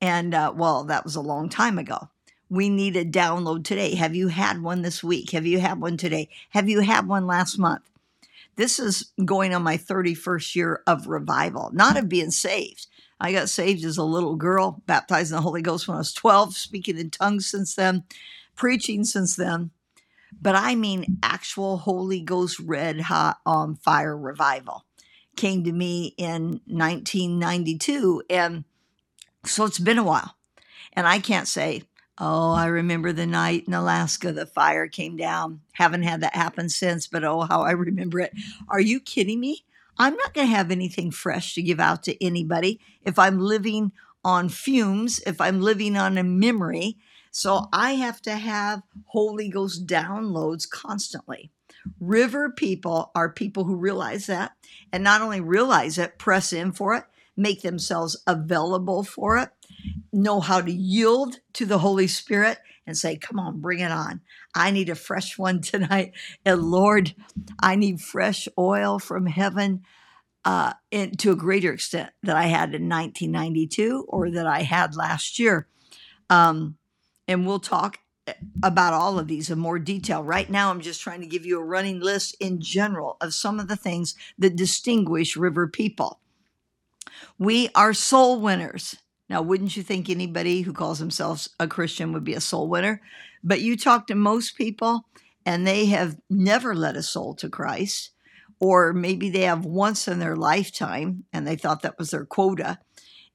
And 0.01 0.35
uh, 0.35 0.53
well, 0.55 0.85
that 0.85 1.05
was 1.05 1.15
a 1.15 1.21
long 1.21 1.49
time 1.49 1.79
ago. 1.79 2.09
We 2.51 2.69
need 2.69 2.97
a 2.97 3.05
download 3.05 3.65
today. 3.65 3.95
Have 3.95 4.15
you 4.15 4.29
had 4.29 4.63
one 4.63 4.83
this 4.83 5.03
week? 5.03 5.31
Have 5.31 5.47
you 5.47 5.61
had 5.61 5.81
one 5.81 5.97
today? 5.97 6.29
Have 6.51 6.69
you 6.69 6.81
had 6.81 7.07
one 7.07 7.27
last 7.27 7.59
month? 7.59 7.89
This 8.57 8.79
is 8.79 9.13
going 9.25 9.55
on 9.55 9.63
my 9.63 9.79
31st 9.79 10.55
year 10.55 10.83
of 10.87 11.07
revival, 11.07 11.71
not 11.73 11.97
of 11.97 12.09
being 12.09 12.31
saved. 12.31 12.89
I 13.23 13.33
got 13.33 13.49
saved 13.49 13.85
as 13.85 13.99
a 13.99 14.03
little 14.03 14.35
girl, 14.35 14.83
baptized 14.87 15.31
in 15.31 15.37
the 15.37 15.43
Holy 15.43 15.63
Ghost 15.63 15.87
when 15.87 15.95
I 15.95 15.99
was 15.99 16.13
12, 16.13 16.57
speaking 16.57 16.99
in 16.99 17.09
tongues 17.09 17.47
since 17.47 17.77
then, 17.77 18.03
preaching 18.57 19.05
since 19.05 19.37
then. 19.37 19.71
But 20.41 20.57
I 20.57 20.75
mean 20.75 21.19
actual 21.23 21.77
Holy 21.77 22.21
Ghost 22.21 22.59
red 22.59 23.03
hot 23.03 23.39
on 23.47 23.77
fire 23.77 24.17
revival 24.17 24.85
came 25.37 25.63
to 25.63 25.73
me 25.73 26.15
in 26.19 26.61
1992. 26.67 28.25
And 28.29 28.65
so 29.45 29.67
it's 29.67 29.79
been 29.79 29.99
a 29.99 30.05
while. 30.05 30.35
And 30.93 31.07
I 31.07 31.21
can't 31.21 31.47
say, 31.47 31.85
oh, 32.19 32.53
I 32.53 32.67
remember 32.67 33.13
the 33.13 33.27
night 33.27 33.65
in 33.69 33.75
Alaska 33.75 34.33
the 34.33 34.47
fire 34.47 34.89
came 34.89 35.17
down. 35.17 35.61
Haven't 35.75 36.03
had 36.03 36.23
that 36.23 36.35
happen 36.35 36.69
since, 36.69 37.07
but 37.07 37.23
oh, 37.23 37.43
how 37.43 37.63
I 37.63 37.71
remember 37.71 38.19
it. 38.19 38.33
Are 38.69 38.81
you 38.81 38.99
kidding 38.99 39.39
me? 39.39 39.65
I'm 39.99 40.17
not 40.17 40.35
going 40.35 40.49
to 40.49 40.55
have 40.55 40.71
anything 40.71 41.11
fresh 41.11 41.55
to 41.55 41.63
give 41.63 41.81
out 41.81 42.03
to 42.05 42.25
anybody 42.25 42.81
if 43.05 43.19
I'm 43.19 43.39
living 43.39 43.93
on 44.25 44.49
fumes, 44.49 45.21
if 45.27 45.41
I'm 45.41 45.61
living 45.61 45.97
on 45.97 46.19
a 46.19 46.23
memory. 46.23 46.97
So 47.31 47.53
mm-hmm. 47.53 47.69
I 47.73 47.93
have 47.95 48.21
to 48.23 48.37
have 48.37 48.83
Holy 49.07 49.49
Ghost 49.49 49.87
downloads 49.87 50.69
constantly. 50.69 51.51
River 51.99 52.51
people 52.51 53.11
are 53.15 53.29
people 53.29 53.65
who 53.65 53.77
realize 53.77 54.27
that 54.27 54.53
and 54.93 55.03
not 55.03 55.21
only 55.21 55.41
realize 55.41 55.99
it, 55.99 56.19
press 56.19 56.53
in 56.53 56.73
for 56.73 56.95
it, 56.95 57.05
make 57.37 57.63
themselves 57.63 58.23
available 58.27 59.03
for 59.03 59.39
it, 59.39 59.51
know 60.13 60.41
how 60.41 60.61
to 60.61 60.71
yield 60.71 61.41
to 61.55 61.67
the 61.67 61.79
Holy 61.79 62.07
Spirit 62.07 62.59
and 62.87 62.97
say, 62.97 63.17
Come 63.17 63.39
on, 63.39 63.61
bring 63.61 63.81
it 63.81 63.91
on. 63.91 64.21
I 64.55 64.71
need 64.71 64.89
a 64.89 64.95
fresh 64.95 65.39
one 65.39 65.61
tonight. 65.63 66.13
And 66.45 66.63
Lord, 66.63 67.15
I 67.61 67.77
need 67.77 68.01
fresh 68.01 68.49
oil 68.59 68.99
from 68.99 69.27
heaven 69.27 69.83
uh, 70.45 70.73
in, 70.91 71.17
to 71.17 71.33
a 71.33 71.37
greater 71.37 71.73
extent 71.73 72.11
that 72.23 72.37
I 72.37 72.45
had 72.45 72.75
in 72.75 72.89
1992 72.89 74.07
or 74.09 74.31
that 74.31 74.47
I 74.47 74.63
had 74.63 74.97
last 74.97 75.39
year. 75.39 75.69
Um, 76.31 76.77
and 77.29 77.47
we'll 77.47 77.61
talk 77.61 77.99
eh, 78.27 78.33
about 78.63 78.93
all 78.93 79.19
of 79.19 79.29
these 79.29 79.51
in 79.51 79.59
more 79.59 79.79
detail. 79.79 80.23
Right 80.23 80.51
now, 80.51 80.71
I'm 80.71 80.81
just 80.81 81.01
trying 81.01 81.21
to 81.21 81.27
give 81.27 81.47
you 81.47 81.61
a 81.61 81.65
running 81.65 82.01
list 82.01 82.37
in 82.41 82.61
general 82.61 83.17
of 83.21 83.35
some 83.35 83.61
of 83.61 83.69
the 83.69 83.77
things 83.77 84.15
that 84.39 84.57
distinguish 84.57 85.37
river 85.37 85.69
people. 85.69 86.21
We 87.39 87.69
are 87.75 87.95
soul 87.95 88.41
winners. 88.41 88.97
Now, 89.33 89.41
wouldn't 89.41 89.79
you 89.79 89.83
think 89.83 90.11
anybody 90.11 90.61
who 90.61 90.75
calls 90.75 90.99
themselves 90.99 91.49
a 91.59 91.67
Christian 91.67 92.13
would 92.13 92.23
be 92.23 92.35
a 92.35 92.41
soul 92.41 92.69
winner? 92.69 93.01
But 93.43 93.63
you 93.63 93.79
talk 93.79 94.07
to 94.09 94.15
most 94.15 94.59
people, 94.59 95.07
and 95.47 95.67
they 95.67 95.87
have 95.87 96.19
never 96.29 96.75
led 96.75 96.97
a 96.97 97.03
soul 97.03 97.35
to 97.37 97.49
Christ, 97.49 98.11
or 98.61 98.93
maybe 98.93 99.31
they 99.31 99.45
have 99.45 99.65
once 99.65 100.07
in 100.07 100.19
their 100.19 100.37
lifetime 100.37 101.25
and 101.33 101.47
they 101.47 101.57
thought 101.57 101.81
that 101.81 101.99
was 101.99 102.11
their 102.11 102.27
quota. 102.27 102.79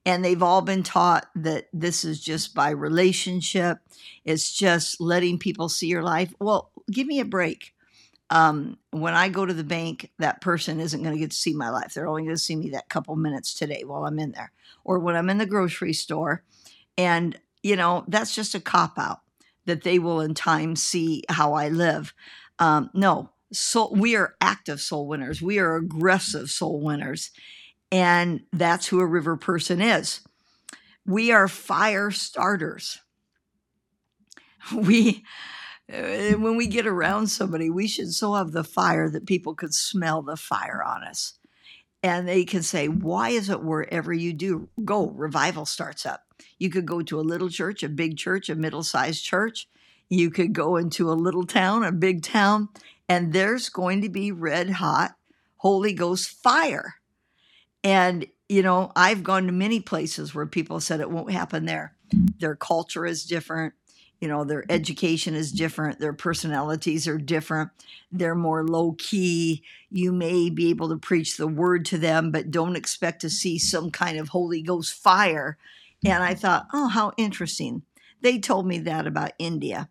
And 0.06 0.24
they've 0.24 0.40
all 0.40 0.62
been 0.62 0.84
taught 0.84 1.26
that 1.34 1.66
this 1.72 2.04
is 2.04 2.22
just 2.22 2.54
by 2.54 2.70
relationship, 2.70 3.78
it's 4.24 4.52
just 4.56 5.00
letting 5.00 5.36
people 5.36 5.68
see 5.68 5.88
your 5.88 6.04
life. 6.04 6.32
Well, 6.38 6.70
give 6.92 7.08
me 7.08 7.18
a 7.18 7.24
break 7.24 7.74
um, 8.30 8.78
when 8.90 9.14
I 9.14 9.28
go 9.28 9.46
to 9.46 9.54
the 9.54 9.64
bank, 9.64 10.10
that 10.18 10.40
person 10.40 10.80
isn't 10.80 11.02
going 11.02 11.14
to 11.14 11.20
get 11.20 11.30
to 11.30 11.36
see 11.36 11.54
my 11.54 11.70
life. 11.70 11.94
They're 11.94 12.08
only 12.08 12.24
going 12.24 12.36
to 12.36 12.42
see 12.42 12.56
me 12.56 12.70
that 12.70 12.88
couple 12.88 13.16
minutes 13.16 13.54
today 13.54 13.84
while 13.84 14.04
I'm 14.04 14.18
in 14.18 14.32
there, 14.32 14.52
or 14.84 14.98
when 14.98 15.16
I'm 15.16 15.30
in 15.30 15.38
the 15.38 15.46
grocery 15.46 15.94
store. 15.94 16.44
And, 16.96 17.38
you 17.62 17.76
know, 17.76 18.04
that's 18.08 18.34
just 18.34 18.54
a 18.54 18.60
cop 18.60 18.98
out 18.98 19.20
that 19.66 19.82
they 19.82 19.98
will 19.98 20.20
in 20.20 20.34
time 20.34 20.76
see 20.76 21.22
how 21.28 21.54
I 21.54 21.68
live. 21.68 22.12
Um, 22.58 22.90
no, 22.92 23.30
so 23.52 23.90
we 23.92 24.16
are 24.16 24.34
active 24.40 24.80
soul 24.80 25.06
winners, 25.06 25.40
we 25.40 25.58
are 25.58 25.76
aggressive 25.76 26.50
soul 26.50 26.80
winners. 26.80 27.30
And 27.90 28.42
that's 28.52 28.86
who 28.86 29.00
a 29.00 29.06
river 29.06 29.36
person 29.36 29.80
is. 29.80 30.20
We 31.06 31.32
are 31.32 31.48
fire 31.48 32.10
starters. 32.10 33.00
We 34.74 35.24
uh, 35.92 36.32
when 36.38 36.56
we 36.56 36.66
get 36.66 36.86
around 36.86 37.28
somebody, 37.28 37.70
we 37.70 37.86
should 37.86 38.12
so 38.12 38.34
have 38.34 38.52
the 38.52 38.64
fire 38.64 39.08
that 39.10 39.26
people 39.26 39.54
could 39.54 39.74
smell 39.74 40.22
the 40.22 40.36
fire 40.36 40.82
on 40.84 41.02
us. 41.02 41.34
And 42.02 42.28
they 42.28 42.44
can 42.44 42.62
say, 42.62 42.88
Why 42.88 43.30
is 43.30 43.50
it 43.50 43.62
wherever 43.62 44.12
you 44.12 44.32
do 44.32 44.68
go, 44.84 45.08
revival 45.08 45.66
starts 45.66 46.06
up? 46.06 46.22
You 46.58 46.70
could 46.70 46.86
go 46.86 47.02
to 47.02 47.18
a 47.18 47.22
little 47.22 47.48
church, 47.48 47.82
a 47.82 47.88
big 47.88 48.16
church, 48.16 48.48
a 48.48 48.54
middle 48.54 48.82
sized 48.82 49.24
church. 49.24 49.68
You 50.08 50.30
could 50.30 50.52
go 50.52 50.76
into 50.76 51.10
a 51.10 51.14
little 51.14 51.44
town, 51.44 51.84
a 51.84 51.92
big 51.92 52.22
town, 52.22 52.68
and 53.08 53.32
there's 53.32 53.68
going 53.68 54.02
to 54.02 54.08
be 54.08 54.32
red 54.32 54.70
hot 54.70 55.14
Holy 55.58 55.92
Ghost 55.92 56.30
fire. 56.30 56.94
And, 57.84 58.26
you 58.48 58.62
know, 58.62 58.92
I've 58.96 59.22
gone 59.22 59.46
to 59.46 59.52
many 59.52 59.80
places 59.80 60.34
where 60.34 60.46
people 60.46 60.80
said 60.80 61.00
it 61.00 61.10
won't 61.10 61.32
happen 61.32 61.64
there. 61.64 61.94
Their 62.38 62.56
culture 62.56 63.04
is 63.04 63.24
different. 63.24 63.74
You 64.20 64.28
know, 64.28 64.44
their 64.44 64.64
education 64.68 65.34
is 65.34 65.52
different. 65.52 66.00
Their 66.00 66.12
personalities 66.12 67.06
are 67.06 67.18
different. 67.18 67.70
They're 68.10 68.34
more 68.34 68.66
low 68.66 68.96
key. 68.98 69.62
You 69.90 70.12
may 70.12 70.50
be 70.50 70.70
able 70.70 70.88
to 70.88 70.96
preach 70.96 71.36
the 71.36 71.46
word 71.46 71.84
to 71.86 71.98
them, 71.98 72.32
but 72.32 72.50
don't 72.50 72.76
expect 72.76 73.20
to 73.20 73.30
see 73.30 73.58
some 73.58 73.90
kind 73.90 74.18
of 74.18 74.28
Holy 74.28 74.62
Ghost 74.62 74.94
fire. 74.94 75.56
And 76.04 76.22
I 76.22 76.34
thought, 76.34 76.66
oh, 76.72 76.88
how 76.88 77.12
interesting. 77.16 77.82
They 78.20 78.38
told 78.38 78.66
me 78.66 78.78
that 78.78 79.06
about 79.06 79.32
India 79.38 79.88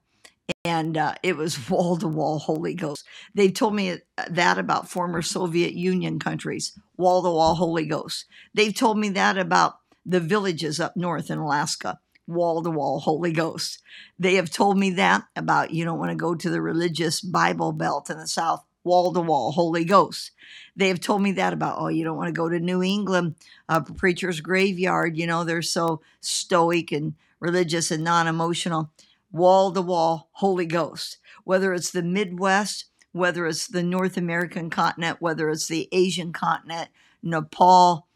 and 0.63 0.97
uh, 0.97 1.15
it 1.23 1.35
was 1.35 1.69
wall 1.69 1.97
to 1.97 2.07
wall 2.07 2.39
Holy 2.39 2.73
Ghost. 2.73 3.05
They 3.33 3.51
told 3.51 3.75
me 3.75 3.91
uh, 3.91 3.97
that 4.29 4.57
about 4.57 4.89
former 4.89 5.21
Soviet 5.21 5.73
Union 5.73 6.19
countries, 6.19 6.77
wall 6.97 7.23
to 7.23 7.29
wall 7.29 7.55
Holy 7.55 7.85
Ghost. 7.85 8.25
They've 8.53 8.75
told 8.75 8.97
me 8.97 9.09
that 9.09 9.37
about 9.37 9.79
the 10.05 10.19
villages 10.19 10.79
up 10.79 10.95
north 10.95 11.29
in 11.29 11.37
Alaska, 11.37 11.99
wall 12.27 12.61
to 12.61 12.69
wall 12.69 12.99
Holy 12.99 13.31
Ghost. 13.31 13.81
They 14.19 14.35
have 14.35 14.51
told 14.51 14.77
me 14.77 14.91
that 14.91 15.23
about 15.35 15.71
you 15.71 15.85
don't 15.85 15.99
want 15.99 16.11
to 16.11 16.15
go 16.15 16.35
to 16.35 16.49
the 16.49 16.61
religious 16.61 17.21
Bible 17.21 17.71
Belt 17.71 18.09
in 18.09 18.17
the 18.17 18.27
South, 18.27 18.65
wall 18.83 19.13
to 19.13 19.21
wall 19.21 19.51
Holy 19.51 19.85
Ghost. 19.85 20.31
They 20.75 20.89
have 20.89 20.99
told 20.99 21.21
me 21.21 21.31
that 21.33 21.53
about, 21.53 21.77
oh, 21.79 21.87
you 21.87 22.03
don't 22.03 22.17
want 22.17 22.27
to 22.27 22.39
go 22.39 22.49
to 22.49 22.59
New 22.59 22.83
England, 22.83 23.35
uh, 23.69 23.81
preacher's 23.81 24.41
graveyard. 24.41 25.17
You 25.17 25.27
know, 25.27 25.43
they're 25.43 25.61
so 25.61 26.01
stoic 26.21 26.91
and 26.91 27.15
religious 27.39 27.91
and 27.91 28.03
non 28.03 28.27
emotional 28.27 28.91
wall 29.31 29.71
to 29.71 29.81
wall 29.81 30.29
Holy 30.33 30.65
Ghost, 30.65 31.17
whether 31.43 31.73
it's 31.73 31.91
the 31.91 32.03
Midwest, 32.03 32.85
whether 33.11 33.47
it's 33.47 33.67
the 33.67 33.83
North 33.83 34.17
American 34.17 34.69
continent, 34.69 35.17
whether 35.19 35.49
it's 35.49 35.67
the 35.67 35.87
Asian 35.91 36.33
continent, 36.33 36.89
Nepal, 37.23 38.07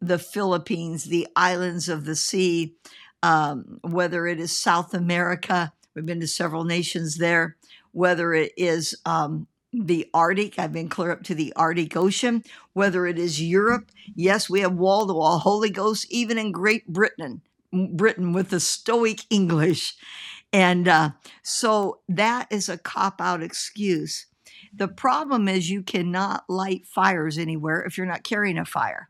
the 0.00 0.18
Philippines, 0.18 1.04
the 1.04 1.26
islands 1.36 1.88
of 1.88 2.04
the 2.04 2.16
sea, 2.16 2.74
um, 3.22 3.78
whether 3.82 4.26
it 4.26 4.40
is 4.40 4.58
South 4.58 4.94
America, 4.94 5.72
we've 5.94 6.06
been 6.06 6.20
to 6.20 6.28
several 6.28 6.64
nations 6.64 7.18
there, 7.18 7.56
whether 7.92 8.32
it 8.34 8.52
is 8.56 8.94
um, 9.04 9.46
the 9.72 10.08
Arctic, 10.14 10.58
I've 10.58 10.72
been 10.72 10.88
clear 10.88 11.10
up 11.10 11.22
to 11.24 11.34
the 11.34 11.52
Arctic 11.56 11.96
Ocean, 11.96 12.42
whether 12.72 13.06
it 13.06 13.18
is 13.18 13.42
Europe, 13.42 13.90
yes, 14.14 14.48
we 14.48 14.60
have 14.60 14.74
wall 14.74 15.06
to 15.06 15.14
wall 15.14 15.38
Holy 15.38 15.70
Ghost, 15.70 16.06
even 16.10 16.38
in 16.38 16.52
Great 16.52 16.86
Britain, 16.86 17.42
Britain 17.72 18.32
with 18.32 18.50
the 18.50 18.60
Stoic 18.60 19.22
English. 19.30 19.94
And 20.52 20.88
uh, 20.88 21.10
so 21.42 22.00
that 22.08 22.46
is 22.50 22.68
a 22.68 22.78
cop 22.78 23.20
out 23.20 23.42
excuse. 23.42 24.26
The 24.74 24.88
problem 24.88 25.48
is 25.48 25.70
you 25.70 25.82
cannot 25.82 26.44
light 26.48 26.86
fires 26.86 27.36
anywhere 27.36 27.82
if 27.82 27.96
you're 27.96 28.06
not 28.06 28.24
carrying 28.24 28.58
a 28.58 28.64
fire. 28.64 29.08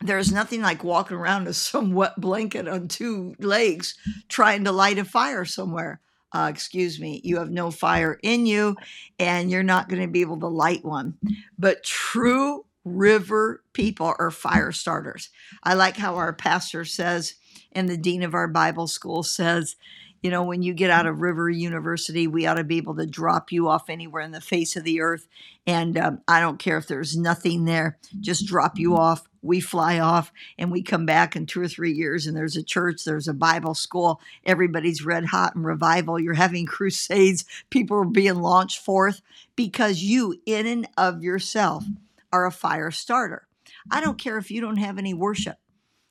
There's 0.00 0.32
nothing 0.32 0.62
like 0.62 0.84
walking 0.84 1.16
around 1.16 1.46
with 1.46 1.56
some 1.56 1.92
wet 1.92 2.20
blanket 2.20 2.68
on 2.68 2.88
two 2.88 3.34
legs 3.40 3.96
trying 4.28 4.64
to 4.64 4.72
light 4.72 4.98
a 4.98 5.04
fire 5.04 5.44
somewhere. 5.44 6.00
Uh, 6.32 6.48
excuse 6.52 7.00
me, 7.00 7.20
you 7.24 7.38
have 7.38 7.50
no 7.50 7.70
fire 7.70 8.18
in 8.22 8.46
you 8.46 8.76
and 9.18 9.50
you're 9.50 9.62
not 9.62 9.88
going 9.88 10.02
to 10.02 10.08
be 10.08 10.20
able 10.20 10.38
to 10.38 10.46
light 10.46 10.84
one. 10.84 11.14
But 11.58 11.82
true 11.82 12.66
river 12.84 13.62
people 13.72 14.14
are 14.18 14.30
fire 14.30 14.72
starters. 14.72 15.30
I 15.62 15.74
like 15.74 15.96
how 15.96 16.16
our 16.16 16.32
pastor 16.32 16.84
says, 16.84 17.34
and 17.72 17.88
the 17.88 17.96
dean 17.96 18.22
of 18.22 18.34
our 18.34 18.48
Bible 18.48 18.86
school 18.86 19.22
says, 19.22 19.76
you 20.22 20.30
know, 20.30 20.42
when 20.42 20.62
you 20.62 20.74
get 20.74 20.90
out 20.90 21.06
of 21.06 21.22
River 21.22 21.48
University, 21.48 22.26
we 22.26 22.46
ought 22.46 22.54
to 22.54 22.64
be 22.64 22.76
able 22.76 22.96
to 22.96 23.06
drop 23.06 23.52
you 23.52 23.68
off 23.68 23.88
anywhere 23.88 24.22
in 24.22 24.32
the 24.32 24.40
face 24.40 24.74
of 24.74 24.84
the 24.84 25.00
earth. 25.00 25.28
And 25.66 25.96
um, 25.96 26.20
I 26.26 26.40
don't 26.40 26.58
care 26.58 26.76
if 26.76 26.88
there's 26.88 27.16
nothing 27.16 27.64
there, 27.64 27.98
just 28.20 28.46
drop 28.46 28.78
you 28.78 28.96
off. 28.96 29.27
We 29.42 29.60
fly 29.60 29.98
off 29.98 30.32
and 30.58 30.70
we 30.70 30.82
come 30.82 31.06
back 31.06 31.36
in 31.36 31.46
two 31.46 31.60
or 31.60 31.68
three 31.68 31.92
years, 31.92 32.26
and 32.26 32.36
there's 32.36 32.56
a 32.56 32.62
church, 32.62 33.04
there's 33.04 33.28
a 33.28 33.34
Bible 33.34 33.74
school, 33.74 34.20
everybody's 34.44 35.04
red 35.04 35.26
hot 35.26 35.54
in 35.54 35.62
revival. 35.62 36.18
You're 36.18 36.34
having 36.34 36.66
crusades, 36.66 37.44
people 37.70 37.98
are 37.98 38.04
being 38.04 38.40
launched 38.40 38.78
forth 38.78 39.20
because 39.56 40.02
you, 40.02 40.40
in 40.46 40.66
and 40.66 40.88
of 40.96 41.22
yourself, 41.22 41.84
are 42.32 42.46
a 42.46 42.52
fire 42.52 42.90
starter. 42.90 43.46
I 43.90 44.00
don't 44.00 44.18
care 44.18 44.38
if 44.38 44.50
you 44.50 44.60
don't 44.60 44.76
have 44.76 44.98
any 44.98 45.14
worship 45.14 45.58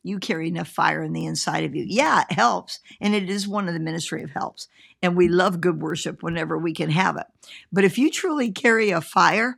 you 0.08 0.20
carry 0.20 0.48
enough 0.48 0.70
fire 0.70 1.04
in 1.04 1.14
the 1.14 1.26
inside 1.26 1.66
of 1.66 1.76
you. 1.76 1.86
Yeah, 1.88 2.24
it 2.30 2.34
helps. 2.34 2.80
And 3.02 3.14
it 3.14 3.30
is 3.30 3.48
one 3.48 3.68
of 3.68 3.74
the 3.74 3.80
ministry 3.80 4.24
of 4.24 4.32
helps. 4.32 4.68
And 5.02 5.18
we 5.18 5.28
love 5.28 5.62
good 5.62 5.82
worship 5.82 6.24
whenever 6.24 6.58
we 6.58 6.74
can 6.74 6.90
have 6.90 7.18
it. 7.18 7.26
But 7.72 7.84
if 7.84 7.98
you 7.98 8.10
truly 8.10 8.52
carry 8.52 8.92
a 8.92 9.02
fire, 9.02 9.58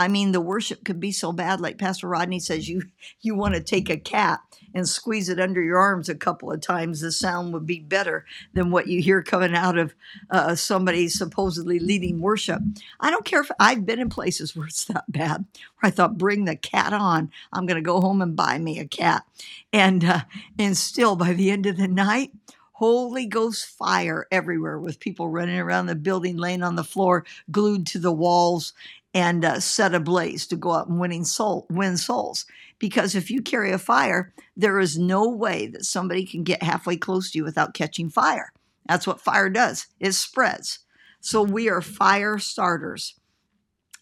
I 0.00 0.08
mean, 0.08 0.32
the 0.32 0.40
worship 0.40 0.82
could 0.82 0.98
be 0.98 1.12
so 1.12 1.30
bad, 1.30 1.60
like 1.60 1.76
Pastor 1.76 2.08
Rodney 2.08 2.40
says, 2.40 2.70
you 2.70 2.84
you 3.20 3.34
want 3.34 3.54
to 3.54 3.60
take 3.60 3.90
a 3.90 3.98
cat 3.98 4.40
and 4.74 4.88
squeeze 4.88 5.28
it 5.28 5.38
under 5.38 5.60
your 5.60 5.76
arms 5.76 6.08
a 6.08 6.14
couple 6.14 6.50
of 6.50 6.62
times. 6.62 7.02
The 7.02 7.12
sound 7.12 7.52
would 7.52 7.66
be 7.66 7.80
better 7.80 8.24
than 8.54 8.70
what 8.70 8.86
you 8.86 9.02
hear 9.02 9.22
coming 9.22 9.54
out 9.54 9.76
of 9.76 9.94
uh, 10.30 10.54
somebody 10.54 11.10
supposedly 11.10 11.78
leading 11.78 12.18
worship. 12.18 12.62
I 12.98 13.10
don't 13.10 13.26
care 13.26 13.42
if 13.42 13.50
I've 13.60 13.84
been 13.84 14.00
in 14.00 14.08
places 14.08 14.56
where 14.56 14.68
it's 14.68 14.86
that 14.86 15.04
bad. 15.12 15.44
Where 15.80 15.88
I 15.88 15.90
thought, 15.90 16.16
bring 16.16 16.46
the 16.46 16.56
cat 16.56 16.94
on. 16.94 17.30
I'm 17.52 17.66
going 17.66 17.76
to 17.76 17.86
go 17.86 18.00
home 18.00 18.22
and 18.22 18.34
buy 18.34 18.56
me 18.56 18.78
a 18.78 18.86
cat, 18.86 19.24
and 19.70 20.02
uh, 20.02 20.22
and 20.58 20.78
still 20.78 21.14
by 21.14 21.34
the 21.34 21.50
end 21.50 21.66
of 21.66 21.76
the 21.76 21.88
night. 21.88 22.32
Holy 22.72 23.26
Ghost 23.26 23.66
fire 23.66 24.26
everywhere 24.30 24.78
with 24.78 25.00
people 25.00 25.28
running 25.28 25.58
around 25.58 25.84
the 25.84 25.94
building, 25.94 26.38
laying 26.38 26.62
on 26.62 26.76
the 26.76 26.82
floor, 26.82 27.26
glued 27.50 27.86
to 27.88 27.98
the 27.98 28.10
walls, 28.10 28.72
and 29.12 29.44
uh, 29.44 29.60
set 29.60 29.94
ablaze 29.94 30.46
to 30.46 30.56
go 30.56 30.72
out 30.72 30.88
and 30.88 31.00
winning 31.00 31.24
soul, 31.24 31.66
win 31.70 31.96
souls. 31.96 32.46
Because 32.78 33.14
if 33.14 33.30
you 33.30 33.42
carry 33.42 33.72
a 33.72 33.78
fire, 33.78 34.32
there 34.56 34.78
is 34.78 34.98
no 34.98 35.28
way 35.28 35.66
that 35.68 35.84
somebody 35.84 36.24
can 36.24 36.44
get 36.44 36.62
halfway 36.62 36.96
close 36.96 37.30
to 37.30 37.38
you 37.38 37.44
without 37.44 37.74
catching 37.74 38.08
fire. 38.08 38.52
That's 38.88 39.06
what 39.06 39.20
fire 39.20 39.50
does. 39.50 39.86
It 39.98 40.12
spreads. 40.12 40.80
So 41.20 41.42
we 41.42 41.68
are 41.68 41.82
fire 41.82 42.38
starters. 42.38 43.14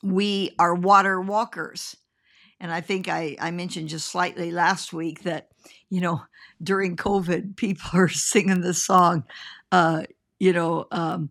We 0.03 0.55
are 0.59 0.75
water 0.75 1.21
walkers. 1.21 1.97
And 2.61 2.73
I 2.73 2.81
think 2.81 3.09
I, 3.09 3.37
I 3.41 3.51
mentioned 3.51 3.89
just 3.89 4.09
slightly 4.09 4.51
last 4.51 4.93
week 4.93 5.23
that, 5.23 5.49
you 5.91 6.01
know, 6.01 6.23
during 6.63 6.97
COVID, 6.97 7.57
people 7.57 7.91
are 7.95 8.09
singing 8.09 8.61
this 8.61 8.85
song, 8.85 9.25
uh, 9.73 10.03
you 10.39 10.53
know, 10.53 10.87
um, 10.91 11.31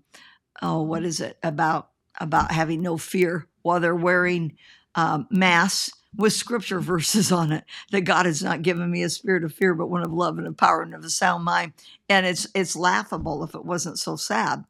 oh, 0.61 0.81
what 0.81 1.03
is 1.03 1.19
it 1.19 1.37
about 1.43 1.89
about 2.19 2.51
having 2.51 2.81
no 2.81 2.97
fear 2.97 3.47
while 3.67 3.81
they're 3.81 3.93
wearing 3.93 4.55
um, 4.95 5.27
masks 5.29 5.91
with 6.15 6.31
scripture 6.31 6.79
verses 6.93 7.33
on 7.33 7.51
it 7.51 7.65
that 7.91 8.01
God 8.01 8.25
has 8.25 8.41
not 8.41 8.61
given 8.61 8.89
me 8.89 9.03
a 9.03 9.09
spirit 9.09 9.43
of 9.43 9.53
fear, 9.53 9.73
but 9.73 9.89
one 9.89 10.03
of 10.03 10.11
love 10.11 10.37
and 10.37 10.47
of 10.47 10.55
power 10.55 10.81
and 10.81 10.95
of 10.95 11.03
a 11.03 11.09
sound 11.09 11.43
mind. 11.43 11.73
And 12.07 12.25
it's 12.25 12.47
it's 12.55 12.77
laughable 12.77 13.43
if 13.43 13.53
it 13.53 13.65
wasn't 13.65 13.99
so 13.99 14.15
sad. 14.15 14.63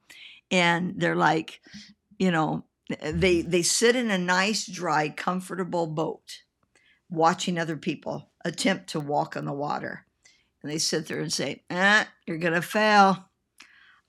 And 0.50 0.96
they're 0.98 1.16
like, 1.16 1.62
you 2.18 2.32
know, 2.32 2.66
they 3.00 3.44
they 3.44 3.62
sit 3.62 3.96
in 3.96 4.10
a 4.10 4.18
nice, 4.18 4.66
dry, 4.66 5.10
comfortable 5.10 5.86
boat, 5.86 6.42
watching 7.08 7.60
other 7.60 7.78
people 7.78 8.32
attempt 8.44 8.88
to 8.90 9.00
walk 9.00 9.38
on 9.38 9.46
the 9.46 9.54
water. 9.54 10.06
And 10.64 10.72
they 10.72 10.80
sit 10.80 11.06
there 11.06 11.20
and 11.20 11.32
say, 11.32 11.62
eh, 11.70 12.06
you're 12.26 12.40
gonna 12.40 12.64
fail. 12.64 13.30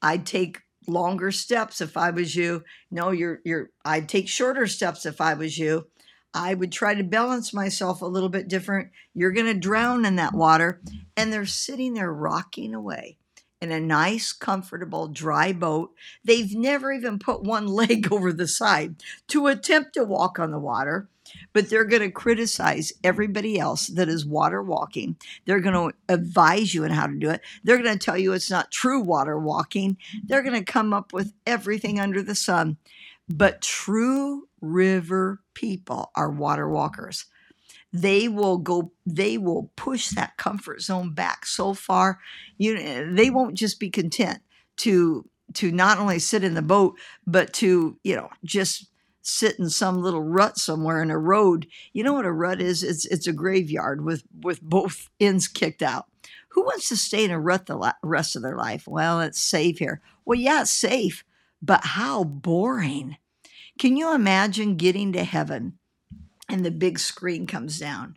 I'd 0.00 0.24
take 0.24 0.62
longer 0.88 1.30
steps 1.30 1.80
if 1.80 1.96
I 1.96 2.10
was 2.10 2.34
you. 2.34 2.64
No, 2.90 3.10
you're 3.10 3.40
you're 3.44 3.70
I'd 3.84 4.08
take 4.08 4.28
shorter 4.28 4.66
steps 4.66 5.06
if 5.06 5.20
I 5.20 5.34
was 5.34 5.58
you. 5.58 5.86
I 6.34 6.54
would 6.54 6.72
try 6.72 6.94
to 6.94 7.04
balance 7.04 7.54
myself 7.54 8.02
a 8.02 8.06
little 8.06 8.28
bit 8.28 8.48
different. 8.48 8.90
You're 9.14 9.32
going 9.32 9.46
to 9.46 9.54
drown 9.54 10.04
in 10.04 10.16
that 10.16 10.34
water. 10.34 10.80
And 11.16 11.32
they're 11.32 11.46
sitting 11.46 11.94
there 11.94 12.12
rocking 12.12 12.74
away 12.74 13.18
in 13.60 13.72
a 13.72 13.80
nice, 13.80 14.32
comfortable, 14.32 15.08
dry 15.08 15.52
boat. 15.52 15.90
They've 16.24 16.54
never 16.54 16.92
even 16.92 17.18
put 17.18 17.42
one 17.42 17.66
leg 17.68 18.12
over 18.12 18.32
the 18.32 18.48
side 18.48 18.96
to 19.28 19.46
attempt 19.46 19.94
to 19.94 20.04
walk 20.04 20.38
on 20.38 20.50
the 20.50 20.58
water 20.58 21.08
but 21.52 21.68
they're 21.68 21.84
going 21.84 22.02
to 22.02 22.10
criticize 22.10 22.92
everybody 23.04 23.58
else 23.58 23.88
that 23.88 24.08
is 24.08 24.26
water 24.26 24.62
walking. 24.62 25.16
They're 25.44 25.60
going 25.60 25.90
to 25.90 25.96
advise 26.08 26.74
you 26.74 26.84
on 26.84 26.90
how 26.90 27.06
to 27.06 27.14
do 27.14 27.30
it. 27.30 27.40
They're 27.64 27.82
going 27.82 27.98
to 27.98 28.04
tell 28.04 28.18
you 28.18 28.32
it's 28.32 28.50
not 28.50 28.70
true 28.70 29.00
water 29.00 29.38
walking. 29.38 29.96
They're 30.24 30.42
going 30.42 30.58
to 30.58 30.72
come 30.72 30.92
up 30.92 31.12
with 31.12 31.32
everything 31.46 32.00
under 32.00 32.22
the 32.22 32.34
sun. 32.34 32.76
But 33.28 33.62
true 33.62 34.48
river 34.60 35.40
people 35.54 36.10
are 36.14 36.30
water 36.30 36.68
walkers. 36.68 37.26
They 37.92 38.28
will 38.28 38.58
go, 38.58 38.92
they 39.06 39.38
will 39.38 39.70
push 39.76 40.10
that 40.10 40.36
comfort 40.36 40.82
zone 40.82 41.14
back 41.14 41.46
so 41.46 41.74
far. 41.74 42.20
You 42.58 42.74
know, 42.74 43.14
they 43.14 43.30
won't 43.30 43.54
just 43.54 43.80
be 43.80 43.90
content 43.90 44.40
to 44.78 45.28
to 45.54 45.72
not 45.72 45.98
only 45.98 46.18
sit 46.18 46.44
in 46.44 46.54
the 46.54 46.62
boat, 46.62 46.98
but 47.26 47.52
to, 47.54 47.96
you 48.04 48.14
know, 48.14 48.28
just 48.44 48.86
sit 49.28 49.58
in 49.58 49.68
some 49.70 50.02
little 50.02 50.22
rut 50.22 50.58
somewhere 50.58 51.02
in 51.02 51.10
a 51.10 51.18
road. 51.18 51.66
You 51.92 52.02
know 52.02 52.14
what 52.14 52.24
a 52.24 52.32
rut 52.32 52.60
is? 52.60 52.82
It's 52.82 53.04
it's 53.06 53.26
a 53.26 53.32
graveyard 53.32 54.04
with 54.04 54.24
with 54.42 54.60
both 54.62 55.10
ends 55.20 55.48
kicked 55.48 55.82
out. 55.82 56.06
Who 56.50 56.62
wants 56.62 56.88
to 56.88 56.96
stay 56.96 57.24
in 57.24 57.30
a 57.30 57.38
rut 57.38 57.66
the 57.66 57.94
rest 58.02 58.34
of 58.34 58.42
their 58.42 58.56
life? 58.56 58.88
Well, 58.88 59.20
it's 59.20 59.40
safe 59.40 59.78
here. 59.78 60.00
Well, 60.24 60.38
yeah, 60.38 60.62
it's 60.62 60.72
safe, 60.72 61.24
but 61.62 61.84
how 61.84 62.24
boring. 62.24 63.16
Can 63.78 63.96
you 63.96 64.12
imagine 64.12 64.76
getting 64.76 65.12
to 65.12 65.22
heaven 65.22 65.78
and 66.48 66.64
the 66.64 66.70
big 66.70 66.98
screen 66.98 67.46
comes 67.46 67.78
down 67.78 68.16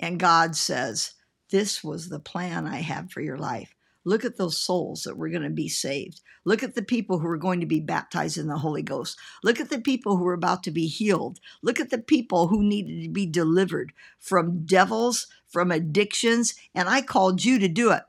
and 0.00 0.18
God 0.18 0.56
says, 0.56 1.14
This 1.50 1.84
was 1.84 2.08
the 2.08 2.18
plan 2.18 2.66
I 2.66 2.76
have 2.76 3.10
for 3.10 3.20
your 3.20 3.36
life. 3.36 3.74
Look 4.04 4.24
at 4.24 4.36
those 4.36 4.58
souls 4.58 5.02
that 5.02 5.16
were 5.16 5.28
going 5.28 5.42
to 5.42 5.50
be 5.50 5.68
saved. 5.68 6.20
Look 6.44 6.62
at 6.62 6.74
the 6.74 6.82
people 6.82 7.18
who 7.18 7.28
are 7.28 7.36
going 7.36 7.60
to 7.60 7.66
be 7.66 7.80
baptized 7.80 8.36
in 8.36 8.48
the 8.48 8.58
Holy 8.58 8.82
Ghost. 8.82 9.18
Look 9.44 9.60
at 9.60 9.70
the 9.70 9.80
people 9.80 10.16
who 10.16 10.26
are 10.26 10.34
about 10.34 10.62
to 10.64 10.70
be 10.70 10.88
healed. 10.88 11.38
Look 11.62 11.78
at 11.78 11.90
the 11.90 11.98
people 11.98 12.48
who 12.48 12.62
needed 12.62 13.04
to 13.04 13.08
be 13.08 13.26
delivered 13.26 13.92
from 14.18 14.64
devils, 14.64 15.28
from 15.46 15.70
addictions. 15.70 16.54
And 16.74 16.88
I 16.88 17.02
called 17.02 17.44
you 17.44 17.58
to 17.60 17.68
do 17.68 17.92
it. 17.92 18.02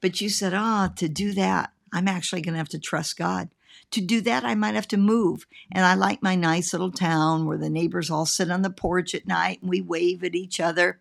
But 0.00 0.20
you 0.20 0.28
said, 0.28 0.52
ah, 0.54 0.88
oh, 0.90 0.94
to 0.96 1.08
do 1.08 1.32
that, 1.32 1.72
I'm 1.92 2.08
actually 2.08 2.42
going 2.42 2.54
to 2.54 2.58
have 2.58 2.68
to 2.70 2.78
trust 2.78 3.16
God. 3.16 3.48
To 3.92 4.00
do 4.00 4.20
that, 4.22 4.44
I 4.44 4.54
might 4.54 4.74
have 4.74 4.88
to 4.88 4.96
move. 4.96 5.46
And 5.70 5.84
I 5.84 5.94
like 5.94 6.22
my 6.22 6.34
nice 6.34 6.72
little 6.72 6.90
town 6.90 7.46
where 7.46 7.58
the 7.58 7.70
neighbors 7.70 8.10
all 8.10 8.26
sit 8.26 8.50
on 8.50 8.62
the 8.62 8.70
porch 8.70 9.14
at 9.14 9.26
night 9.26 9.60
and 9.60 9.70
we 9.70 9.80
wave 9.80 10.24
at 10.24 10.34
each 10.34 10.60
other. 10.60 11.00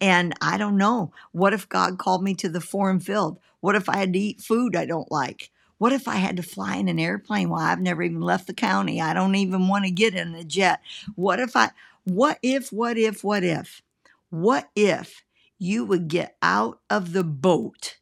And 0.00 0.34
I 0.40 0.56
don't 0.56 0.76
know. 0.76 1.12
What 1.32 1.52
if 1.52 1.68
God 1.68 1.98
called 1.98 2.22
me 2.22 2.34
to 2.36 2.48
the 2.48 2.60
foreign 2.60 3.00
field? 3.00 3.38
What 3.60 3.74
if 3.76 3.88
I 3.88 3.96
had 3.98 4.12
to 4.14 4.18
eat 4.18 4.40
food 4.40 4.74
I 4.74 4.86
don't 4.86 5.10
like? 5.10 5.50
What 5.78 5.92
if 5.92 6.08
I 6.08 6.16
had 6.16 6.36
to 6.36 6.42
fly 6.42 6.76
in 6.76 6.88
an 6.88 6.98
airplane? 6.98 7.48
Well, 7.48 7.60
I've 7.60 7.80
never 7.80 8.02
even 8.02 8.20
left 8.20 8.46
the 8.46 8.54
county. 8.54 9.00
I 9.00 9.14
don't 9.14 9.34
even 9.34 9.68
want 9.68 9.84
to 9.84 9.90
get 9.90 10.14
in 10.14 10.34
a 10.34 10.44
jet. 10.44 10.80
What 11.14 11.40
if 11.40 11.56
I, 11.56 11.70
what 12.04 12.38
if, 12.42 12.72
what 12.72 12.98
if, 12.98 13.24
what 13.24 13.44
if? 13.44 13.82
What 14.30 14.70
if 14.76 15.24
you 15.58 15.84
would 15.84 16.08
get 16.08 16.36
out 16.42 16.80
of 16.88 17.12
the 17.12 17.24
boat 17.24 17.98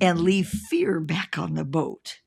and 0.00 0.20
leave 0.20 0.48
fear 0.48 1.00
back 1.00 1.38
on 1.38 1.54
the 1.54 1.64
boat? 1.64 2.20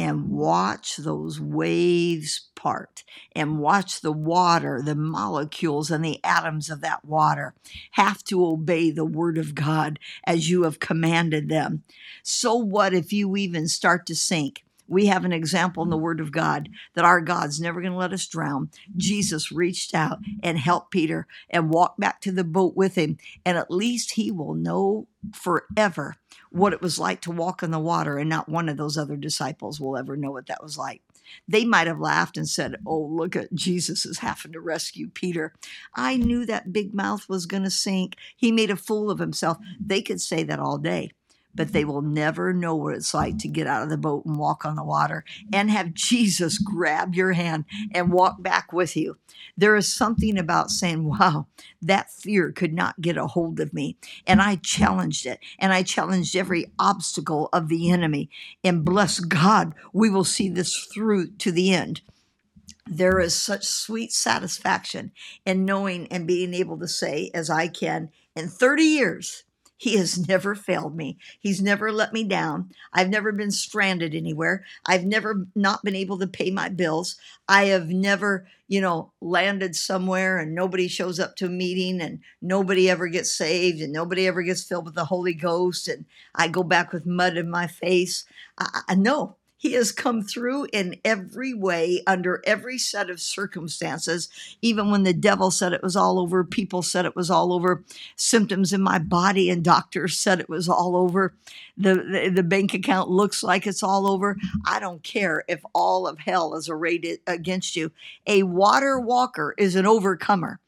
and 0.00 0.30
watch 0.30 0.96
those 0.96 1.38
waves 1.38 2.49
part 2.60 3.04
and 3.34 3.58
watch 3.58 4.02
the 4.02 4.12
water, 4.12 4.82
the 4.84 4.94
molecules 4.94 5.90
and 5.90 6.04
the 6.04 6.22
atoms 6.22 6.68
of 6.68 6.82
that 6.82 7.02
water 7.04 7.54
have 7.92 8.22
to 8.24 8.44
obey 8.44 8.90
the 8.90 9.04
word 9.04 9.38
of 9.38 9.54
God 9.54 9.98
as 10.24 10.50
you 10.50 10.64
have 10.64 10.78
commanded 10.78 11.48
them. 11.48 11.84
So, 12.22 12.54
what 12.54 12.92
if 12.92 13.14
you 13.14 13.34
even 13.36 13.66
start 13.66 14.04
to 14.06 14.14
sink? 14.14 14.62
We 14.86 15.06
have 15.06 15.24
an 15.24 15.32
example 15.32 15.84
in 15.84 15.88
the 15.90 15.96
Word 15.96 16.18
of 16.18 16.32
God 16.32 16.68
that 16.94 17.04
our 17.04 17.20
God's 17.20 17.60
never 17.60 17.80
going 17.80 17.92
to 17.92 17.98
let 17.98 18.12
us 18.12 18.26
drown. 18.26 18.70
Jesus 18.96 19.52
reached 19.52 19.94
out 19.94 20.18
and 20.42 20.58
helped 20.58 20.90
Peter 20.90 21.28
and 21.48 21.70
walked 21.70 22.00
back 22.00 22.20
to 22.22 22.32
the 22.32 22.42
boat 22.42 22.74
with 22.74 22.96
him, 22.96 23.16
and 23.46 23.56
at 23.56 23.70
least 23.70 24.12
he 24.12 24.32
will 24.32 24.54
know 24.54 25.06
forever 25.32 26.16
what 26.50 26.72
it 26.72 26.82
was 26.82 26.98
like 26.98 27.20
to 27.20 27.30
walk 27.30 27.62
on 27.62 27.70
the 27.70 27.78
water, 27.78 28.18
and 28.18 28.28
not 28.28 28.48
one 28.48 28.68
of 28.68 28.76
those 28.76 28.98
other 28.98 29.16
disciples 29.16 29.80
will 29.80 29.96
ever 29.96 30.16
know 30.16 30.32
what 30.32 30.46
that 30.48 30.62
was 30.62 30.76
like. 30.76 31.02
They 31.48 31.64
might 31.64 31.86
have 31.86 32.00
laughed 32.00 32.36
and 32.36 32.48
said, 32.48 32.76
Oh, 32.86 33.00
look 33.00 33.36
at 33.36 33.54
Jesus 33.54 34.06
is 34.06 34.18
having 34.18 34.52
to 34.52 34.60
rescue 34.60 35.08
Peter. 35.08 35.54
I 35.94 36.16
knew 36.16 36.46
that 36.46 36.72
big 36.72 36.94
mouth 36.94 37.28
was 37.28 37.46
going 37.46 37.64
to 37.64 37.70
sink. 37.70 38.16
He 38.36 38.52
made 38.52 38.70
a 38.70 38.76
fool 38.76 39.10
of 39.10 39.18
himself. 39.18 39.58
They 39.84 40.02
could 40.02 40.20
say 40.20 40.42
that 40.44 40.58
all 40.58 40.78
day 40.78 41.12
but 41.54 41.72
they 41.72 41.82
mm-hmm. 41.82 41.90
will 41.90 42.02
never 42.02 42.52
know 42.52 42.74
what 42.74 42.94
it's 42.94 43.14
like 43.14 43.38
to 43.38 43.48
get 43.48 43.66
out 43.66 43.82
of 43.82 43.90
the 43.90 43.96
boat 43.96 44.24
and 44.24 44.36
walk 44.36 44.64
on 44.64 44.76
the 44.76 44.84
water 44.84 45.24
and 45.52 45.70
have 45.70 45.94
Jesus 45.94 46.58
grab 46.58 47.14
your 47.14 47.32
hand 47.32 47.64
and 47.92 48.12
walk 48.12 48.42
back 48.42 48.72
with 48.72 48.96
you. 48.96 49.18
There 49.56 49.76
is 49.76 49.92
something 49.92 50.38
about 50.38 50.70
saying, 50.70 51.04
wow, 51.04 51.46
that 51.82 52.10
fear 52.10 52.52
could 52.52 52.72
not 52.72 53.00
get 53.00 53.16
a 53.16 53.26
hold 53.26 53.60
of 53.60 53.72
me. 53.72 53.96
And 54.26 54.40
I 54.40 54.56
challenged 54.56 55.26
it, 55.26 55.40
and 55.58 55.72
I 55.72 55.82
challenged 55.82 56.36
every 56.36 56.70
obstacle 56.78 57.48
of 57.52 57.68
the 57.68 57.90
enemy. 57.90 58.30
And 58.62 58.84
bless 58.84 59.20
God, 59.20 59.74
we 59.92 60.10
will 60.10 60.24
see 60.24 60.48
this 60.48 60.76
through 60.92 61.32
to 61.32 61.52
the 61.52 61.72
end 61.72 62.02
there 62.90 63.20
is 63.20 63.36
such 63.36 63.64
sweet 63.64 64.12
satisfaction 64.12 65.12
in 65.46 65.64
knowing 65.64 66.08
and 66.08 66.26
being 66.26 66.52
able 66.52 66.76
to 66.76 66.88
say, 66.88 67.30
as 67.32 67.48
I 67.48 67.68
can, 67.68 68.10
in 68.34 68.48
30 68.48 68.82
years, 68.82 69.44
he 69.80 69.96
has 69.96 70.28
never 70.28 70.54
failed 70.54 70.94
me. 70.94 71.16
He's 71.40 71.62
never 71.62 71.90
let 71.90 72.12
me 72.12 72.22
down. 72.22 72.70
I've 72.92 73.08
never 73.08 73.32
been 73.32 73.50
stranded 73.50 74.14
anywhere. 74.14 74.62
I've 74.84 75.06
never 75.06 75.46
not 75.54 75.82
been 75.82 75.96
able 75.96 76.18
to 76.18 76.26
pay 76.26 76.50
my 76.50 76.68
bills. 76.68 77.16
I 77.48 77.64
have 77.64 77.88
never, 77.88 78.46
you 78.68 78.82
know, 78.82 79.12
landed 79.22 79.74
somewhere 79.74 80.36
and 80.38 80.54
nobody 80.54 80.86
shows 80.86 81.18
up 81.18 81.34
to 81.36 81.46
a 81.46 81.48
meeting 81.48 82.02
and 82.02 82.20
nobody 82.42 82.90
ever 82.90 83.08
gets 83.08 83.32
saved 83.32 83.80
and 83.80 83.90
nobody 83.90 84.26
ever 84.26 84.42
gets 84.42 84.62
filled 84.62 84.84
with 84.84 84.94
the 84.96 85.06
Holy 85.06 85.32
Ghost 85.32 85.88
and 85.88 86.04
I 86.34 86.48
go 86.48 86.62
back 86.62 86.92
with 86.92 87.06
mud 87.06 87.38
in 87.38 87.48
my 87.50 87.66
face. 87.66 88.24
I, 88.58 88.82
I 88.90 88.94
know 88.96 89.36
he 89.60 89.74
has 89.74 89.92
come 89.92 90.22
through 90.22 90.66
in 90.72 90.98
every 91.04 91.52
way, 91.52 92.02
under 92.06 92.42
every 92.46 92.78
set 92.78 93.10
of 93.10 93.20
circumstances. 93.20 94.30
Even 94.62 94.90
when 94.90 95.02
the 95.02 95.12
devil 95.12 95.50
said 95.50 95.74
it 95.74 95.82
was 95.82 95.94
all 95.94 96.18
over, 96.18 96.42
people 96.44 96.80
said 96.80 97.04
it 97.04 97.14
was 97.14 97.30
all 97.30 97.52
over, 97.52 97.84
symptoms 98.16 98.72
in 98.72 98.80
my 98.80 98.98
body 98.98 99.50
and 99.50 99.62
doctors 99.62 100.16
said 100.16 100.40
it 100.40 100.48
was 100.48 100.66
all 100.66 100.96
over. 100.96 101.34
The, 101.76 101.96
the, 101.96 102.32
the 102.36 102.42
bank 102.42 102.72
account 102.72 103.10
looks 103.10 103.42
like 103.42 103.66
it's 103.66 103.82
all 103.82 104.10
over. 104.10 104.38
I 104.64 104.80
don't 104.80 105.02
care 105.02 105.44
if 105.46 105.60
all 105.74 106.06
of 106.06 106.20
hell 106.20 106.54
is 106.54 106.70
arrayed 106.70 107.18
against 107.26 107.76
you. 107.76 107.92
A 108.26 108.44
water 108.44 108.98
walker 108.98 109.54
is 109.58 109.76
an 109.76 109.84
overcomer. 109.84 110.58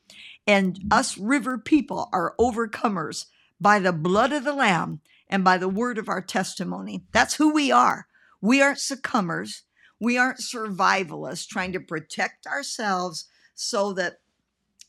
And 0.47 0.79
us 0.91 1.17
river 1.17 1.57
people 1.57 2.11
are 2.13 2.35
overcomers 2.39 3.25
by 3.59 3.79
the 3.79 3.93
blood 3.95 4.35
of 4.35 4.45
the 4.45 4.53
Lamb 4.53 5.01
and 5.31 5.43
by 5.43 5.57
the 5.57 5.69
word 5.69 5.97
of 5.97 6.11
our 6.11 6.21
testimony. 6.21 7.05
That's 7.13 7.37
who 7.37 7.55
we 7.55 7.73
are. 7.73 8.07
We 8.43 8.61
aren't 8.61 8.81
succumbers. 8.81 9.63
We 9.99 10.19
aren't 10.19 10.41
survivalists 10.41 11.47
trying 11.47 11.73
to 11.73 11.81
protect 11.81 12.47
ourselves 12.47 13.29
so 13.55 13.93
that, 13.95 14.19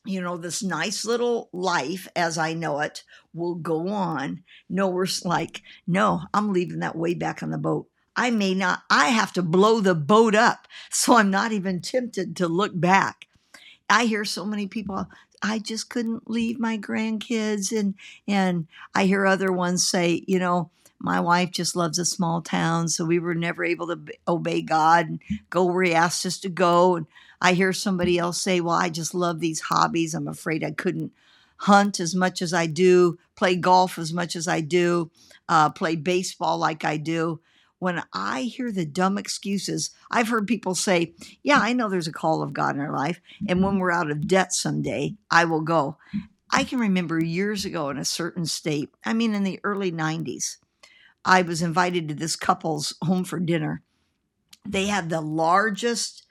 you 0.04 0.20
know, 0.20 0.36
this 0.36 0.62
nice 0.62 1.04
little 1.04 1.48
life 1.52 2.08
as 2.16 2.36
I 2.36 2.52
know 2.52 2.80
it 2.80 3.04
will 3.32 3.54
go 3.54 3.88
on. 3.88 4.42
No, 4.68 4.88
we're 4.88 5.06
like, 5.24 5.62
no, 5.86 6.22
I'm 6.34 6.52
leaving 6.52 6.80
that 6.80 6.96
way 6.96 7.14
back 7.14 7.42
on 7.42 7.50
the 7.50 7.58
boat. 7.58 7.88
I 8.16 8.30
may 8.30 8.54
not, 8.54 8.82
I 8.90 9.08
have 9.08 9.32
to 9.34 9.42
blow 9.42 9.80
the 9.80 9.94
boat 9.94 10.34
up. 10.34 10.66
So 10.90 11.16
I'm 11.16 11.30
not 11.30 11.52
even 11.52 11.80
tempted 11.80 12.36
to 12.36 12.48
look 12.48 12.72
back. 12.78 13.26
I 13.88 14.06
hear 14.06 14.24
so 14.24 14.44
many 14.44 14.66
people, 14.66 15.06
I 15.42 15.58
just 15.58 15.90
couldn't 15.90 16.28
leave 16.28 16.58
my 16.58 16.76
grandkids. 16.76 17.76
And, 17.76 17.94
and 18.26 18.66
I 18.94 19.06
hear 19.06 19.26
other 19.26 19.52
ones 19.52 19.86
say, 19.86 20.24
you 20.26 20.38
know, 20.38 20.70
my 21.04 21.20
wife 21.20 21.50
just 21.50 21.76
loves 21.76 21.98
a 21.98 22.06
small 22.06 22.40
town, 22.40 22.88
so 22.88 23.04
we 23.04 23.18
were 23.18 23.34
never 23.34 23.62
able 23.62 23.88
to 23.88 24.00
obey 24.26 24.62
God 24.62 25.06
and 25.06 25.20
go 25.50 25.66
where 25.66 25.82
He 25.82 25.92
asked 25.92 26.24
us 26.24 26.38
to 26.40 26.48
go. 26.48 26.96
And 26.96 27.06
I 27.42 27.52
hear 27.52 27.74
somebody 27.74 28.18
else 28.18 28.40
say, 28.40 28.62
Well, 28.62 28.74
I 28.74 28.88
just 28.88 29.14
love 29.14 29.38
these 29.38 29.60
hobbies. 29.60 30.14
I'm 30.14 30.26
afraid 30.26 30.64
I 30.64 30.70
couldn't 30.70 31.12
hunt 31.58 32.00
as 32.00 32.14
much 32.14 32.40
as 32.40 32.54
I 32.54 32.66
do, 32.66 33.18
play 33.36 33.54
golf 33.54 33.98
as 33.98 34.14
much 34.14 34.34
as 34.34 34.48
I 34.48 34.62
do, 34.62 35.10
uh, 35.46 35.68
play 35.68 35.94
baseball 35.94 36.56
like 36.56 36.86
I 36.86 36.96
do. 36.96 37.40
When 37.80 38.02
I 38.14 38.42
hear 38.42 38.72
the 38.72 38.86
dumb 38.86 39.18
excuses, 39.18 39.90
I've 40.10 40.28
heard 40.28 40.46
people 40.46 40.74
say, 40.74 41.12
Yeah, 41.42 41.58
I 41.60 41.74
know 41.74 41.90
there's 41.90 42.08
a 42.08 42.12
call 42.12 42.42
of 42.42 42.54
God 42.54 42.76
in 42.76 42.80
our 42.80 42.96
life. 42.96 43.20
And 43.46 43.62
when 43.62 43.78
we're 43.78 43.92
out 43.92 44.10
of 44.10 44.26
debt 44.26 44.54
someday, 44.54 45.16
I 45.30 45.44
will 45.44 45.60
go. 45.60 45.98
I 46.50 46.64
can 46.64 46.78
remember 46.78 47.22
years 47.22 47.66
ago 47.66 47.90
in 47.90 47.98
a 47.98 48.06
certain 48.06 48.46
state, 48.46 48.88
I 49.04 49.12
mean, 49.12 49.34
in 49.34 49.44
the 49.44 49.60
early 49.64 49.92
90s, 49.92 50.56
I 51.24 51.42
was 51.42 51.62
invited 51.62 52.08
to 52.08 52.14
this 52.14 52.36
couple's 52.36 52.94
home 53.02 53.24
for 53.24 53.40
dinner. 53.40 53.82
They 54.66 54.86
had 54.86 55.08
the 55.08 55.20
largest 55.20 56.24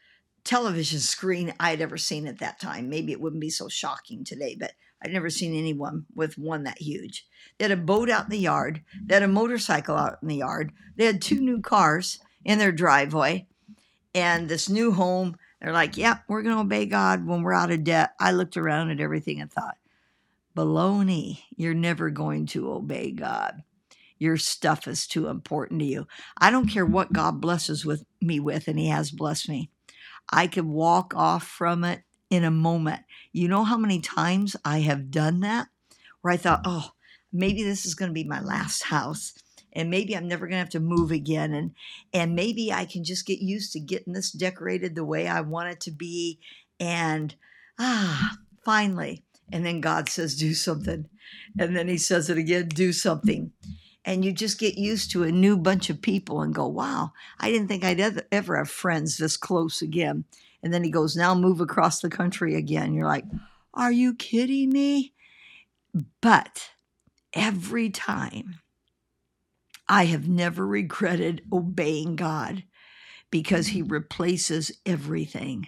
television 0.43 0.99
screen 0.99 1.53
I 1.59 1.71
had 1.71 1.81
ever 1.81 1.97
seen 1.97 2.27
at 2.27 2.39
that 2.39 2.59
time. 2.59 2.89
Maybe 2.89 3.11
it 3.11 3.21
wouldn't 3.21 3.41
be 3.41 3.49
so 3.49 3.69
shocking 3.69 4.23
today, 4.23 4.55
but 4.59 4.73
I'd 5.01 5.13
never 5.13 5.29
seen 5.29 5.55
anyone 5.55 6.05
with 6.13 6.37
one 6.37 6.63
that 6.63 6.79
huge. 6.79 7.25
They 7.57 7.65
had 7.65 7.71
a 7.71 7.77
boat 7.77 8.09
out 8.09 8.25
in 8.25 8.29
the 8.29 8.37
yard, 8.37 8.81
they 9.05 9.15
had 9.15 9.23
a 9.23 9.27
motorcycle 9.27 9.95
out 9.95 10.19
in 10.21 10.27
the 10.27 10.37
yard, 10.37 10.71
they 10.95 11.05
had 11.05 11.21
two 11.21 11.39
new 11.39 11.61
cars 11.61 12.19
in 12.45 12.59
their 12.59 12.71
driveway, 12.71 13.47
and 14.13 14.47
this 14.47 14.69
new 14.69 14.91
home. 14.91 15.37
They're 15.61 15.73
like, 15.73 15.95
yep, 15.97 16.17
yeah, 16.17 16.23
we're 16.27 16.41
going 16.41 16.55
to 16.55 16.61
obey 16.61 16.85
God 16.85 17.25
when 17.25 17.41
we're 17.41 17.53
out 17.53 17.71
of 17.71 17.85
debt. 17.85 18.11
I 18.19 18.33
looked 18.33 18.57
around 18.57 18.91
at 18.91 18.99
everything 18.99 19.39
and 19.39 19.51
thought, 19.51 19.77
baloney, 20.57 21.39
you're 21.55 21.73
never 21.73 22.09
going 22.09 22.47
to 22.47 22.71
obey 22.71 23.11
God 23.11 23.63
your 24.17 24.37
stuff 24.37 24.87
is 24.87 25.07
too 25.07 25.27
important 25.27 25.79
to 25.81 25.85
you. 25.85 26.07
I 26.37 26.51
don't 26.51 26.69
care 26.69 26.85
what 26.85 27.13
God 27.13 27.41
blesses 27.41 27.85
with 27.85 28.05
me 28.21 28.39
with, 28.39 28.67
and 28.67 28.79
He 28.79 28.87
has 28.89 29.11
blessed 29.11 29.49
me. 29.49 29.69
I 30.31 30.47
can 30.47 30.69
walk 30.69 31.13
off 31.15 31.45
from 31.47 31.83
it 31.83 32.03
in 32.29 32.43
a 32.43 32.51
moment. 32.51 33.01
You 33.31 33.47
know 33.47 33.63
how 33.63 33.77
many 33.77 33.99
times 33.99 34.55
I 34.63 34.79
have 34.79 35.11
done 35.11 35.41
that 35.41 35.67
where 36.21 36.33
I 36.33 36.37
thought, 36.37 36.61
oh, 36.65 36.91
maybe 37.31 37.63
this 37.63 37.85
is 37.85 37.95
going 37.95 38.09
to 38.09 38.13
be 38.13 38.23
my 38.23 38.39
last 38.39 38.83
house 38.83 39.33
and 39.73 39.89
maybe 39.89 40.15
I'm 40.15 40.27
never 40.27 40.45
going 40.45 40.55
to 40.55 40.59
have 40.59 40.69
to 40.69 40.79
move 40.79 41.11
again 41.11 41.53
and 41.53 41.71
and 42.13 42.35
maybe 42.35 42.71
I 42.71 42.85
can 42.85 43.03
just 43.03 43.25
get 43.25 43.39
used 43.39 43.73
to 43.73 43.79
getting 43.79 44.13
this 44.13 44.31
decorated 44.31 44.95
the 44.95 45.03
way 45.03 45.27
I 45.27 45.41
want 45.41 45.69
it 45.69 45.81
to 45.81 45.91
be 45.91 46.39
and 46.79 47.35
ah 47.79 48.37
finally 48.63 49.23
and 49.51 49.65
then 49.65 49.81
God 49.81 50.07
says 50.09 50.35
do 50.35 50.53
something 50.53 51.09
and 51.59 51.75
then 51.75 51.87
he 51.87 51.97
says 51.97 52.29
it 52.29 52.37
again 52.37 52.67
do 52.69 52.93
something 52.93 53.51
and 54.05 54.25
you 54.25 54.31
just 54.31 54.59
get 54.59 54.77
used 54.77 55.11
to 55.11 55.23
a 55.23 55.31
new 55.31 55.57
bunch 55.57 55.89
of 55.89 56.01
people 56.01 56.41
and 56.41 56.53
go, 56.53 56.67
wow, 56.67 57.13
I 57.39 57.49
didn't 57.49 57.67
think 57.67 57.83
I'd 57.83 58.23
ever, 58.31 58.57
have 58.57 58.69
friends 58.69 59.17
this 59.17 59.37
close 59.37 59.81
again. 59.81 60.25
And 60.61 60.73
then 60.73 60.83
he 60.83 60.91
goes, 60.91 61.15
now 61.15 61.35
move 61.35 61.61
across 61.61 62.01
the 62.01 62.09
country 62.09 62.55
again. 62.55 62.93
You're 62.93 63.07
like, 63.07 63.25
are 63.73 63.91
you 63.91 64.13
kidding 64.13 64.69
me? 64.69 65.13
But 66.21 66.71
every 67.33 67.89
time, 67.89 68.59
I 69.87 70.05
have 70.05 70.27
never 70.27 70.65
regretted 70.65 71.43
obeying 71.51 72.15
God 72.15 72.63
because 73.29 73.67
he 73.67 73.81
replaces 73.81 74.79
everything 74.85 75.67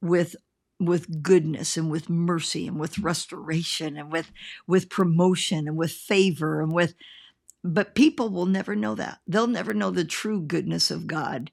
with 0.00 0.36
with 0.80 1.22
goodness 1.24 1.76
and 1.76 1.90
with 1.90 2.08
mercy 2.08 2.68
and 2.68 2.78
with 2.78 2.98
restoration 3.00 3.96
and 3.96 4.12
with 4.12 4.30
with 4.66 4.88
promotion 4.88 5.66
and 5.66 5.76
with 5.76 5.90
favor 5.90 6.60
and 6.60 6.72
with 6.72 6.94
but 7.74 7.94
people 7.94 8.30
will 8.30 8.46
never 8.46 8.74
know 8.74 8.94
that. 8.94 9.18
They'll 9.26 9.46
never 9.46 9.74
know 9.74 9.90
the 9.90 10.04
true 10.04 10.40
goodness 10.40 10.90
of 10.90 11.06
God 11.06 11.50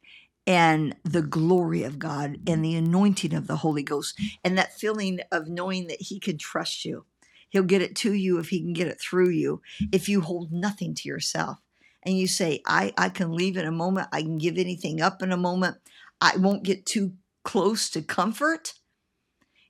and 0.47 0.95
the 1.03 1.21
glory 1.21 1.83
of 1.83 1.99
God 1.99 2.37
and 2.47 2.63
the 2.63 2.75
anointing 2.75 3.33
of 3.33 3.47
the 3.47 3.57
Holy 3.57 3.83
Ghost 3.83 4.17
and 4.43 4.57
that 4.57 4.79
feeling 4.79 5.19
of 5.31 5.49
knowing 5.49 5.87
that 5.87 6.01
He 6.01 6.19
can 6.19 6.37
trust 6.37 6.85
you. 6.85 7.05
He'll 7.49 7.63
get 7.63 7.81
it 7.81 7.95
to 7.97 8.13
you 8.13 8.39
if 8.39 8.49
He 8.49 8.61
can 8.61 8.73
get 8.73 8.87
it 8.87 8.99
through 9.01 9.29
you, 9.29 9.61
if 9.91 10.07
you 10.07 10.21
hold 10.21 10.51
nothing 10.53 10.95
to 10.95 11.09
yourself 11.09 11.57
and 12.03 12.17
you 12.17 12.27
say, 12.27 12.61
I, 12.65 12.93
I 12.97 13.09
can 13.09 13.33
leave 13.33 13.57
in 13.57 13.65
a 13.65 13.71
moment, 13.71 14.07
I 14.13 14.21
can 14.21 14.37
give 14.37 14.57
anything 14.57 15.01
up 15.01 15.21
in 15.21 15.31
a 15.31 15.37
moment, 15.37 15.77
I 16.21 16.37
won't 16.37 16.63
get 16.63 16.85
too 16.85 17.13
close 17.43 17.89
to 17.89 18.01
comfort. 18.01 18.75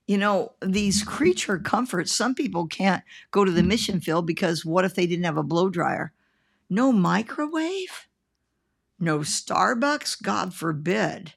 You 0.06 0.18
know, 0.18 0.52
these 0.62 1.02
creature 1.02 1.58
comforts, 1.58 2.12
some 2.12 2.36
people 2.36 2.68
can't 2.68 3.02
go 3.32 3.44
to 3.44 3.50
the 3.50 3.64
mission 3.64 4.00
field 4.00 4.26
because 4.26 4.64
what 4.64 4.84
if 4.84 4.94
they 4.94 5.06
didn't 5.06 5.24
have 5.24 5.38
a 5.38 5.42
blow 5.42 5.68
dryer? 5.68 6.12
No 6.68 6.92
microwave? 6.92 8.08
No 8.98 9.20
Starbucks? 9.20 10.22
God 10.22 10.54
forbid. 10.54 11.34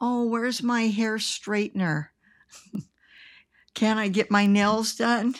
Oh, 0.00 0.26
where's 0.26 0.62
my 0.62 0.82
hair 0.82 1.16
straightener? 1.16 2.08
Can 3.74 3.98
I 3.98 4.08
get 4.08 4.30
my 4.30 4.46
nails 4.46 4.94
done? 4.94 5.34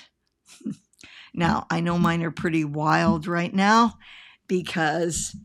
now, 1.35 1.67
I 1.71 1.81
know 1.81 1.99
mine 1.99 2.23
are 2.23 2.31
pretty 2.31 2.65
wild 2.65 3.27
right 3.27 3.55
now 3.55 3.95
because 4.49 5.37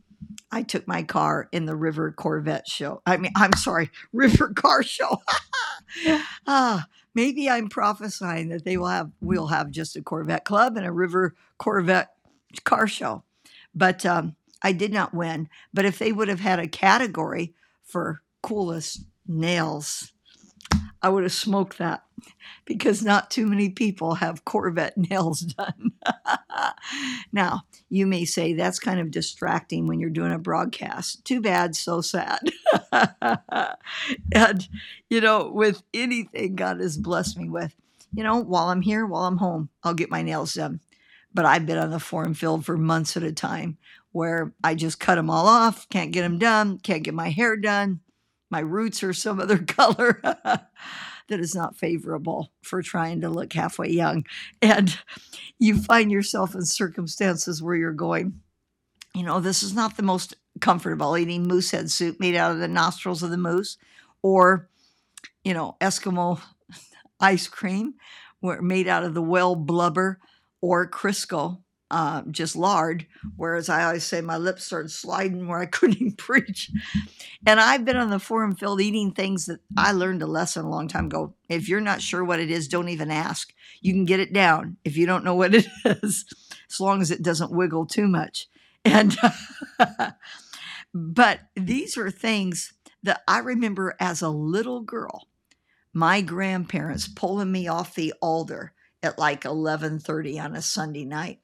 I 0.52 0.64
took 0.64 0.88
my 0.88 1.04
car 1.04 1.48
in 1.52 1.66
the 1.66 1.76
River 1.76 2.12
Corvette 2.12 2.68
show. 2.68 3.02
I 3.06 3.18
mean, 3.18 3.32
I'm 3.36 3.54
sorry, 3.54 3.92
River 4.14 4.50
Car 4.50 4.82
Show. 4.84 5.22
ah, 6.48 6.86
maybe 7.14 7.50
I'm 7.50 7.70
prophesying 7.70 8.50
that 8.50 8.66
they 8.66 8.78
will 8.78 8.88
have 8.88 9.12
we'll 9.22 9.48
have 9.48 9.70
just 9.70 9.96
a 9.96 10.02
Corvette 10.02 10.46
club 10.46 10.78
and 10.78 10.86
a 10.86 10.92
River 10.92 11.36
Corvette 11.58 12.10
car 12.64 12.88
show. 12.88 13.24
But 13.74 14.06
um, 14.06 14.36
I 14.62 14.72
did 14.72 14.92
not 14.94 15.14
win. 15.14 15.50
But 15.74 15.86
if 15.86 16.00
they 16.00 16.12
would 16.12 16.28
have 16.28 16.40
had 16.40 16.60
a 16.60 16.68
category 16.68 17.54
for 17.84 18.22
coolest 18.42 19.06
nails, 19.28 20.12
I 21.02 21.10
would 21.10 21.24
have 21.24 21.32
smoked 21.32 21.78
that 21.78 22.04
because 22.66 23.04
not 23.04 23.32
too 23.32 23.48
many 23.48 23.70
people 23.70 24.16
have 24.16 24.46
Corvette 24.46 24.98
nails 25.10 25.42
done. 25.42 25.92
now, 27.32 27.62
you 27.90 28.06
may 28.06 28.26
say 28.26 28.54
that's 28.54 28.80
kind 28.80 29.00
of 29.00 29.12
distracting 29.12 29.88
when 29.88 30.00
you're 30.00 30.10
doing 30.10 30.34
a 30.34 30.40
broadcast. 30.40 31.24
Too 31.26 31.42
bad, 31.42 31.76
so 31.76 32.02
sad. 32.02 32.40
and, 34.34 34.68
you 35.10 35.22
know, 35.22 35.52
with 35.54 35.84
anything 35.94 36.56
God 36.56 36.80
has 36.80 36.98
blessed 36.98 37.38
me 37.38 37.50
with, 37.50 37.76
you 38.14 38.24
know, 38.24 38.38
while 38.38 38.70
I'm 38.70 38.82
here, 38.82 39.06
while 39.06 39.24
I'm 39.24 39.38
home, 39.38 39.70
I'll 39.84 39.94
get 39.94 40.12
my 40.12 40.22
nails 40.22 40.54
done. 40.54 40.82
But 41.34 41.46
I've 41.46 41.66
been 41.66 41.78
on 41.78 41.92
the 41.92 42.00
foreign 42.00 42.34
field 42.34 42.66
for 42.66 42.78
months 42.78 43.16
at 43.16 43.24
a 43.24 43.32
time 43.32 43.78
where 44.12 44.54
I 44.64 44.76
just 44.76 45.00
cut 45.00 45.16
them 45.16 45.30
all 45.30 45.48
off, 45.48 45.88
can't 45.90 46.12
get 46.12 46.24
them 46.24 46.40
done, 46.40 46.80
can't 46.80 47.04
get 47.04 47.14
my 47.14 47.30
hair 47.30 47.56
done. 47.56 48.00
My 48.50 48.60
roots 48.60 49.04
are 49.04 49.14
some 49.14 49.40
other 49.40 49.58
color 49.68 50.20
that 50.24 51.40
is 51.40 51.56
not 51.56 51.78
favorable 51.78 52.52
for 52.64 52.82
trying 52.82 53.22
to 53.22 53.30
look 53.30 53.54
halfway 53.54 53.90
young. 53.90 54.26
And 54.62 54.98
you 55.60 55.82
find 55.82 56.12
yourself 56.12 56.56
in 56.56 56.66
circumstances 56.66 57.62
where 57.62 57.76
you're 57.76 57.94
going, 57.94 58.42
you 59.14 59.24
know, 59.24 59.40
this 59.40 59.64
is 59.64 59.74
not 59.74 59.98
the 59.98 60.04
most 60.04 60.36
comfortable 60.60 61.18
eating 61.18 61.44
moose 61.44 61.72
head 61.72 61.90
soup 61.90 62.20
made 62.20 62.36
out 62.36 62.52
of 62.52 62.60
the 62.60 62.68
nostrils 62.68 63.24
of 63.24 63.30
the 63.30 63.38
moose 63.38 63.78
or, 64.22 64.68
you 65.44 65.54
know, 65.54 65.78
Eskimo 65.80 66.42
ice 67.20 67.48
cream 67.48 67.94
made 68.42 68.88
out 68.88 69.04
of 69.04 69.14
the 69.14 69.22
whale 69.22 69.56
blubber 69.56 70.20
or 70.62 70.90
Crisco 70.90 71.60
uh, 71.92 72.22
just 72.30 72.56
lard. 72.56 73.06
Whereas 73.36 73.70
I 73.70 73.84
always 73.84 74.04
say 74.04 74.22
my 74.22 74.38
lips 74.38 74.64
started 74.64 74.90
sliding 74.90 75.48
where 75.48 75.60
I 75.60 75.66
couldn't 75.68 75.98
even 75.98 76.14
preach. 76.14 76.72
And 77.46 77.60
I've 77.60 77.86
been 77.86 77.98
on 77.98 78.10
the 78.10 78.20
foreign 78.20 78.56
field 78.56 78.82
eating 78.82 79.12
things 79.12 79.46
that 79.46 79.60
I 79.78 79.92
learned 79.92 80.22
a 80.22 80.28
lesson 80.28 80.66
a 80.66 80.70
long 80.70 80.88
time 80.88 81.06
ago. 81.06 81.34
If 81.48 81.68
you're 81.68 81.82
not 81.82 82.02
sure 82.02 82.24
what 82.24 82.40
it 82.40 82.52
is, 82.52 82.68
don't 82.68 82.90
even 82.90 83.12
ask. 83.12 83.54
You 83.82 83.94
can 83.94 84.06
get 84.06 84.20
it 84.20 84.34
down 84.34 84.78
if 84.84 84.98
you 84.98 85.06
don't 85.06 85.24
know 85.24 85.36
what 85.36 85.56
it 85.56 85.68
is, 85.86 86.26
as 86.70 86.80
long 86.80 87.02
as 87.02 87.12
it 87.12 87.24
doesn't 87.24 87.52
wiggle 87.52 87.86
too 87.86 88.08
much. 88.08 88.48
And 88.86 89.18
but 90.94 91.40
these 91.56 91.98
are 91.98 92.12
things 92.12 92.74
that 93.04 93.22
I 93.28 93.40
remember 93.40 93.96
as 94.00 94.22
a 94.22 94.30
little 94.30 94.82
girl, 94.82 95.28
my 95.94 96.22
grandparents 96.22 97.08
pulling 97.08 97.52
me 97.52 97.68
off 97.68 97.96
the 97.96 98.14
altar 98.22 98.74
at 99.02 99.18
like 99.18 99.44
11:30 99.44 100.44
on 100.44 100.56
a 100.56 100.62
Sunday 100.62 101.06
night 101.06 101.40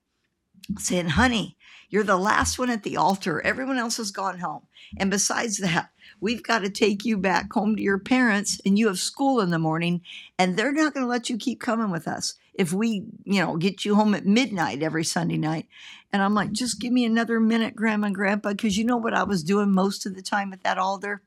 saying, 0.79 1.09
honey, 1.09 1.57
you're 1.89 2.03
the 2.03 2.17
last 2.17 2.57
one 2.57 2.69
at 2.69 2.83
the 2.83 2.97
altar. 2.97 3.41
Everyone 3.41 3.77
else 3.77 3.97
has 3.97 4.11
gone 4.11 4.39
home. 4.39 4.63
And 4.97 5.11
besides 5.11 5.57
that, 5.57 5.89
we've 6.19 6.43
got 6.43 6.59
to 6.59 6.69
take 6.69 7.05
you 7.05 7.17
back 7.17 7.51
home 7.53 7.75
to 7.75 7.81
your 7.81 7.99
parents 7.99 8.59
and 8.65 8.77
you 8.77 8.87
have 8.87 8.99
school 8.99 9.39
in 9.39 9.51
the 9.51 9.59
morning 9.59 10.01
and 10.37 10.57
they're 10.57 10.71
not 10.71 10.93
going 10.93 11.05
to 11.05 11.09
let 11.09 11.29
you 11.29 11.37
keep 11.37 11.59
coming 11.59 11.91
with 11.91 12.07
us 12.07 12.35
if 12.53 12.73
we, 12.73 13.05
you 13.25 13.41
know, 13.41 13.57
get 13.57 13.85
you 13.85 13.95
home 13.95 14.15
at 14.15 14.25
midnight 14.25 14.81
every 14.81 15.03
Sunday 15.03 15.37
night. 15.37 15.67
And 16.11 16.21
I'm 16.21 16.33
like, 16.33 16.51
just 16.51 16.79
give 16.79 16.93
me 16.93 17.05
another 17.05 17.39
minute, 17.39 17.75
grandma 17.75 18.07
and 18.07 18.15
grandpa, 18.15 18.49
because 18.51 18.77
you 18.77 18.85
know 18.85 18.97
what 18.97 19.13
I 19.13 19.23
was 19.23 19.43
doing 19.43 19.71
most 19.71 20.05
of 20.05 20.15
the 20.15 20.21
time 20.21 20.53
at 20.53 20.63
that 20.63 20.77
altar? 20.77 21.21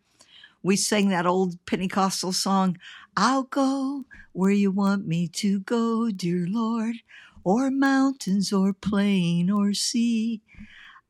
We 0.63 0.77
sang 0.77 1.11
that 1.11 1.27
old 1.27 1.65
Pentecostal 1.67 2.33
song, 2.33 2.79
I'll 3.21 3.43
go 3.43 4.05
where 4.33 4.53
you 4.53 4.71
want 4.71 5.05
me 5.05 5.27
to 5.27 5.59
go, 5.59 6.09
dear 6.09 6.47
Lord 6.49 6.95
or 7.43 7.69
mountains 7.69 8.53
or 8.53 8.73
plain 8.73 9.51
or 9.51 9.75
sea. 9.75 10.41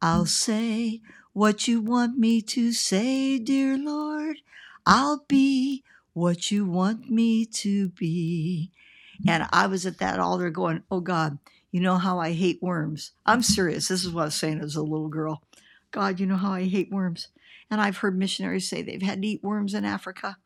I'll 0.00 0.24
say 0.24 1.02
what 1.34 1.68
you 1.68 1.82
want 1.82 2.16
me 2.16 2.40
to 2.40 2.72
say, 2.72 3.38
dear 3.38 3.76
Lord. 3.76 4.38
I'll 4.86 5.26
be 5.28 5.84
what 6.14 6.50
you 6.50 6.64
want 6.64 7.10
me 7.10 7.44
to 7.44 7.90
be. 7.90 8.72
And 9.26 9.46
I 9.52 9.66
was 9.66 9.84
at 9.84 9.98
that 9.98 10.18
altar 10.18 10.48
going, 10.48 10.84
Oh 10.90 11.00
God, 11.00 11.36
you 11.70 11.80
know 11.80 11.98
how 11.98 12.18
I 12.18 12.32
hate 12.32 12.62
worms. 12.62 13.12
I'm 13.26 13.42
serious. 13.42 13.88
This 13.88 14.02
is 14.02 14.14
what 14.14 14.22
I 14.22 14.24
was 14.24 14.34
saying 14.34 14.60
as 14.60 14.76
a 14.76 14.82
little 14.82 15.08
girl. 15.10 15.42
God, 15.90 16.20
you 16.20 16.24
know 16.24 16.36
how 16.36 16.52
I 16.52 16.64
hate 16.64 16.90
worms. 16.90 17.28
And 17.70 17.82
I've 17.82 17.98
heard 17.98 18.18
missionaries 18.18 18.66
say 18.66 18.80
they've 18.80 19.02
had 19.02 19.20
to 19.20 19.28
eat 19.28 19.44
worms 19.44 19.74
in 19.74 19.84
Africa. 19.84 20.38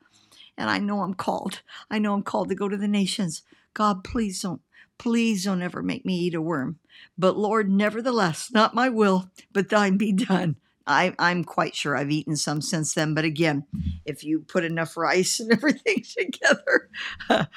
And 0.56 0.70
I 0.70 0.78
know 0.78 1.00
I'm 1.00 1.14
called. 1.14 1.62
I 1.90 1.98
know 1.98 2.14
I'm 2.14 2.22
called 2.22 2.48
to 2.50 2.54
go 2.54 2.68
to 2.68 2.76
the 2.76 2.88
nations. 2.88 3.42
God, 3.74 4.04
please 4.04 4.40
don't 4.40 4.60
Please 5.02 5.42
don't 5.42 5.62
ever 5.62 5.82
make 5.82 6.04
me 6.06 6.14
eat 6.16 6.34
a 6.34 6.40
worm. 6.40 6.78
But 7.18 7.36
Lord, 7.36 7.68
nevertheless, 7.68 8.52
not 8.52 8.72
my 8.72 8.88
will, 8.88 9.30
but 9.52 9.68
thine 9.68 9.96
be 9.96 10.12
done. 10.12 10.54
I, 10.86 11.12
I'm 11.18 11.42
quite 11.42 11.74
sure 11.74 11.96
I've 11.96 12.12
eaten 12.12 12.36
some 12.36 12.60
since 12.60 12.94
then. 12.94 13.12
But 13.12 13.24
again, 13.24 13.66
if 14.04 14.22
you 14.22 14.40
put 14.40 14.62
enough 14.62 14.96
rice 14.96 15.40
and 15.40 15.52
everything 15.52 16.04
together. 16.16 16.88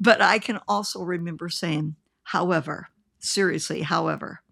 but 0.00 0.20
I 0.20 0.40
can 0.40 0.58
also 0.66 1.04
remember 1.04 1.48
saying, 1.48 1.94
however, 2.24 2.88
seriously, 3.20 3.82
however, 3.82 4.42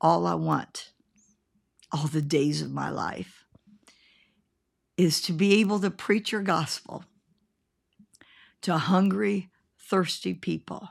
all 0.00 0.26
I 0.26 0.34
want, 0.34 0.90
all 1.92 2.08
the 2.08 2.22
days 2.22 2.60
of 2.60 2.72
my 2.72 2.90
life, 2.90 3.35
is 4.96 5.20
to 5.22 5.32
be 5.32 5.60
able 5.60 5.80
to 5.80 5.90
preach 5.90 6.32
your 6.32 6.42
gospel 6.42 7.04
to 8.62 8.78
hungry, 8.78 9.50
thirsty 9.78 10.34
people 10.34 10.88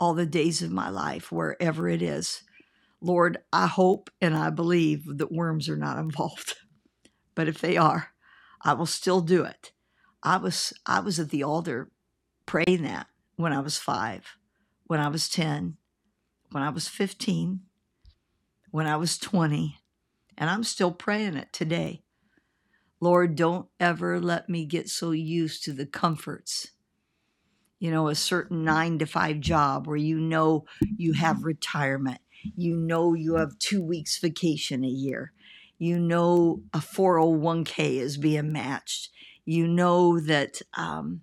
all 0.00 0.14
the 0.14 0.26
days 0.26 0.62
of 0.62 0.70
my 0.70 0.88
life, 0.88 1.30
wherever 1.30 1.88
it 1.88 2.02
is. 2.02 2.42
Lord, 3.00 3.38
I 3.52 3.66
hope 3.66 4.10
and 4.20 4.34
I 4.34 4.50
believe 4.50 5.18
that 5.18 5.32
worms 5.32 5.68
are 5.68 5.76
not 5.76 5.98
involved. 5.98 6.54
But 7.34 7.48
if 7.48 7.60
they 7.60 7.76
are, 7.76 8.10
I 8.62 8.72
will 8.72 8.86
still 8.86 9.20
do 9.20 9.44
it. 9.44 9.72
I 10.22 10.38
was 10.38 10.72
I 10.86 11.00
was 11.00 11.20
at 11.20 11.30
the 11.30 11.42
altar 11.42 11.90
praying 12.46 12.82
that 12.82 13.08
when 13.36 13.52
I 13.52 13.60
was 13.60 13.78
5, 13.78 14.36
when 14.86 15.00
I 15.00 15.08
was 15.08 15.28
10, 15.28 15.76
when 16.50 16.62
I 16.62 16.70
was 16.70 16.88
15, 16.88 17.60
when 18.70 18.86
I 18.86 18.96
was 18.96 19.18
20, 19.18 19.76
and 20.38 20.48
I'm 20.48 20.64
still 20.64 20.92
praying 20.92 21.34
it 21.34 21.52
today. 21.52 22.03
Lord, 23.04 23.36
don't 23.36 23.68
ever 23.78 24.20
let 24.20 24.48
me 24.48 24.64
get 24.64 24.88
so 24.88 25.12
used 25.12 25.64
to 25.64 25.72
the 25.72 25.86
comforts 25.86 26.68
you 27.84 27.90
know, 27.90 28.08
a 28.08 28.14
certain 28.14 28.64
nine 28.64 28.98
to 28.98 29.04
five 29.04 29.40
job 29.40 29.86
where 29.86 29.96
you 29.96 30.18
know 30.18 30.64
you 30.96 31.12
have 31.12 31.44
retirement 31.44 32.20
You 32.56 32.76
know 32.76 33.12
you 33.12 33.34
have 33.34 33.58
two 33.58 33.82
weeks 33.82 34.18
vacation 34.18 34.84
a 34.84 34.88
year. 34.88 35.32
You 35.78 35.98
know 35.98 36.62
a 36.72 36.78
401k 36.78 37.96
is 37.96 38.16
being 38.16 38.52
matched. 38.52 39.10
You 39.44 39.66
know 39.66 40.18
that 40.20 40.62
um, 40.72 41.22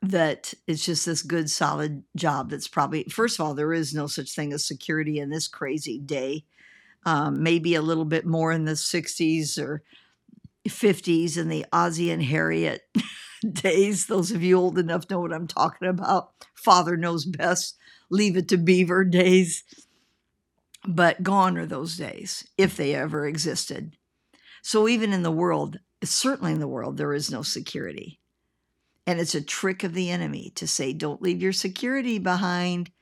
that 0.00 0.54
it's 0.66 0.86
just 0.86 1.04
this 1.04 1.22
good 1.22 1.50
solid 1.50 2.04
job 2.16 2.48
that's 2.48 2.68
probably 2.68 3.04
first 3.04 3.38
of 3.38 3.44
all 3.44 3.52
there 3.52 3.74
is 3.74 3.92
no 3.92 4.06
such 4.06 4.34
thing 4.34 4.54
as 4.54 4.64
security 4.64 5.18
in 5.18 5.28
this 5.28 5.46
crazy 5.46 5.98
day 5.98 6.46
um, 7.04 7.42
maybe 7.42 7.74
a 7.74 7.82
little 7.82 8.06
bit 8.06 8.24
more 8.24 8.50
in 8.50 8.64
the 8.64 8.72
60s 8.72 9.58
or 9.58 9.82
50s 10.68 11.36
and 11.36 11.50
the 11.50 11.64
ozzie 11.72 12.10
and 12.10 12.22
harriet 12.22 12.82
days 13.52 14.06
those 14.06 14.30
of 14.30 14.42
you 14.42 14.56
old 14.56 14.78
enough 14.78 15.08
know 15.08 15.20
what 15.20 15.32
i'm 15.32 15.46
talking 15.46 15.88
about 15.88 16.32
father 16.54 16.96
knows 16.96 17.24
best 17.24 17.76
leave 18.10 18.36
it 18.36 18.48
to 18.48 18.56
beaver 18.56 19.04
days 19.04 19.64
but 20.86 21.22
gone 21.22 21.56
are 21.56 21.66
those 21.66 21.96
days 21.96 22.46
if 22.58 22.76
they 22.76 22.94
ever 22.94 23.26
existed 23.26 23.96
so 24.62 24.86
even 24.86 25.12
in 25.12 25.22
the 25.22 25.30
world 25.30 25.78
certainly 26.04 26.52
in 26.52 26.60
the 26.60 26.68
world 26.68 26.96
there 26.96 27.14
is 27.14 27.30
no 27.30 27.42
security 27.42 28.20
and 29.10 29.18
it's 29.18 29.34
a 29.34 29.42
trick 29.42 29.82
of 29.82 29.94
the 29.94 30.08
enemy 30.08 30.52
to 30.54 30.68
say, 30.68 30.92
don't 30.92 31.20
leave 31.20 31.42
your 31.42 31.52
security 31.52 32.20
behind. 32.20 32.92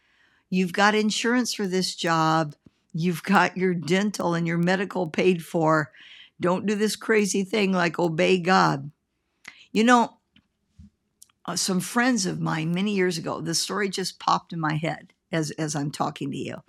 You've 0.48 0.72
got 0.72 0.94
insurance 0.94 1.52
for 1.52 1.66
this 1.66 1.94
job. 1.94 2.54
You've 2.94 3.22
got 3.22 3.58
your 3.58 3.74
dental 3.74 4.32
and 4.32 4.46
your 4.46 4.56
medical 4.56 5.08
paid 5.08 5.44
for. 5.44 5.92
Don't 6.40 6.66
do 6.66 6.74
this 6.74 6.96
crazy 6.96 7.44
thing 7.44 7.72
like 7.72 7.98
obey 7.98 8.38
God. 8.38 8.90
You 9.72 9.84
know, 9.84 10.18
uh, 11.44 11.56
some 11.56 11.80
friends 11.80 12.26
of 12.26 12.40
mine 12.40 12.72
many 12.72 12.94
years 12.94 13.18
ago, 13.18 13.40
the 13.40 13.54
story 13.54 13.88
just 13.88 14.20
popped 14.20 14.52
in 14.52 14.60
my 14.60 14.74
head 14.74 15.12
as, 15.32 15.50
as 15.52 15.74
I'm 15.74 15.90
talking 15.90 16.30
to 16.30 16.36
you. 16.36 16.62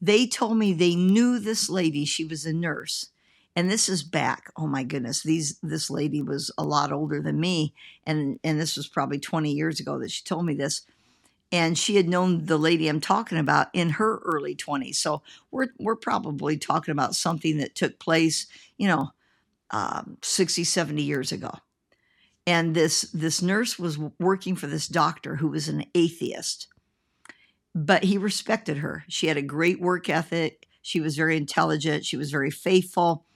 They 0.00 0.26
told 0.26 0.58
me 0.58 0.72
they 0.72 0.94
knew 0.94 1.38
this 1.38 1.70
lady, 1.70 2.04
she 2.04 2.24
was 2.24 2.44
a 2.44 2.52
nurse, 2.52 3.10
and 3.56 3.70
this 3.70 3.88
is 3.88 4.04
back 4.04 4.52
oh 4.56 4.66
my 4.66 4.84
goodness 4.84 5.22
these 5.22 5.58
this 5.62 5.90
lady 5.90 6.22
was 6.22 6.52
a 6.58 6.62
lot 6.62 6.92
older 6.92 7.20
than 7.20 7.40
me 7.40 7.74
and 8.04 8.38
and 8.44 8.60
this 8.60 8.76
was 8.76 8.86
probably 8.86 9.18
20 9.18 9.50
years 9.50 9.80
ago 9.80 9.98
that 9.98 10.10
she 10.10 10.22
told 10.22 10.44
me 10.44 10.54
this 10.54 10.82
and 11.52 11.78
she 11.78 11.96
had 11.96 12.08
known 12.08 12.46
the 12.46 12.58
lady 12.58 12.88
I'm 12.88 13.00
talking 13.00 13.38
about 13.38 13.68
in 13.72 13.90
her 13.90 14.18
early 14.18 14.54
20s 14.54 14.96
so 14.96 15.22
we're 15.50 15.68
we're 15.78 15.96
probably 15.96 16.56
talking 16.56 16.92
about 16.92 17.14
something 17.14 17.58
that 17.58 17.74
took 17.74 17.98
place 17.98 18.46
you 18.76 18.88
know 18.88 19.10
um, 19.70 20.18
60 20.22 20.62
70 20.62 21.02
years 21.02 21.32
ago. 21.32 21.52
And 22.46 22.76
this 22.76 23.02
this 23.12 23.42
nurse 23.42 23.78
was 23.78 23.98
working 24.20 24.54
for 24.54 24.68
this 24.68 24.86
doctor 24.86 25.36
who 25.36 25.48
was 25.48 25.68
an 25.68 25.84
atheist 25.94 26.68
but 27.76 28.04
he 28.04 28.16
respected 28.16 28.78
her. 28.78 29.04
She 29.06 29.26
had 29.26 29.36
a 29.36 29.42
great 29.42 29.82
work 29.82 30.08
ethic. 30.08 30.66
She 30.80 30.98
was 30.98 31.14
very 31.14 31.36
intelligent. 31.36 32.06
She 32.06 32.16
was 32.16 32.30
very 32.30 32.50
faithful. 32.50 33.26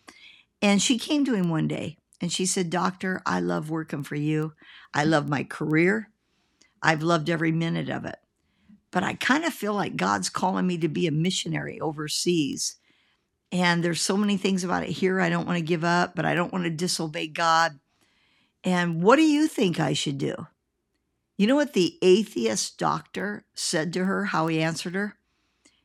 And 0.63 0.81
she 0.81 0.99
came 0.99 1.27
to 1.27 1.35
him 1.35 1.51
one 1.51 1.69
day 1.69 1.99
and 2.23 2.33
she 2.33 2.47
said, 2.47 2.71
Doctor, 2.71 3.21
I 3.27 3.41
love 3.41 3.69
working 3.69 4.03
for 4.03 4.15
you. 4.15 4.55
I 4.95 5.05
love 5.05 5.29
my 5.29 5.45
career. 5.45 6.09
I've 6.83 7.03
loved 7.03 7.31
every 7.31 7.53
minute 7.53 7.89
of 7.91 8.05
it. 8.05 8.19
But 8.91 9.03
I 9.05 9.15
kind 9.15 9.45
of 9.45 9.55
feel 9.55 9.75
like 9.75 9.97
God's 9.97 10.29
calling 10.29 10.67
me 10.67 10.79
to 10.79 10.89
be 10.89 11.07
a 11.07 11.13
missionary 11.13 11.81
overseas. 11.81 12.77
And 13.53 13.85
there's 13.85 14.01
so 14.01 14.17
many 14.17 14.37
things 14.37 14.65
about 14.65 14.83
it 14.83 14.91
here 14.91 15.21
I 15.21 15.29
don't 15.29 15.47
want 15.47 15.59
to 15.59 15.65
give 15.65 15.85
up, 15.85 16.15
but 16.15 16.25
I 16.25 16.35
don't 16.35 16.53
want 16.53 16.65
to 16.65 16.71
disobey 16.71 17.29
God. 17.29 17.79
And 18.65 19.03
what 19.03 19.17
do 19.17 19.23
you 19.23 19.47
think 19.47 19.79
I 19.79 19.93
should 19.93 20.19
do? 20.19 20.47
You 21.37 21.47
know 21.47 21.57
what 21.57 21.73
the 21.73 21.99
atheist 22.03 22.79
doctor 22.79 23.47
said 23.55 23.93
to 23.95 24.05
her, 24.05 24.27
how 24.27 24.47
he 24.49 24.61
answered 24.61 24.95
her? 24.95 25.17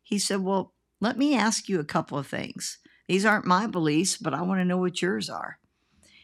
He 0.03 0.19
said, 0.19 0.41
Well, 0.41 0.73
let 0.99 1.17
me 1.17 1.35
ask 1.35 1.69
you 1.69 1.79
a 1.79 1.85
couple 1.85 2.17
of 2.17 2.27
things. 2.27 2.79
These 3.07 3.25
aren't 3.25 3.45
my 3.45 3.67
beliefs, 3.67 4.17
but 4.17 4.33
I 4.33 4.41
want 4.41 4.59
to 4.59 4.65
know 4.65 4.77
what 4.77 5.01
yours 5.01 5.29
are. 5.29 5.59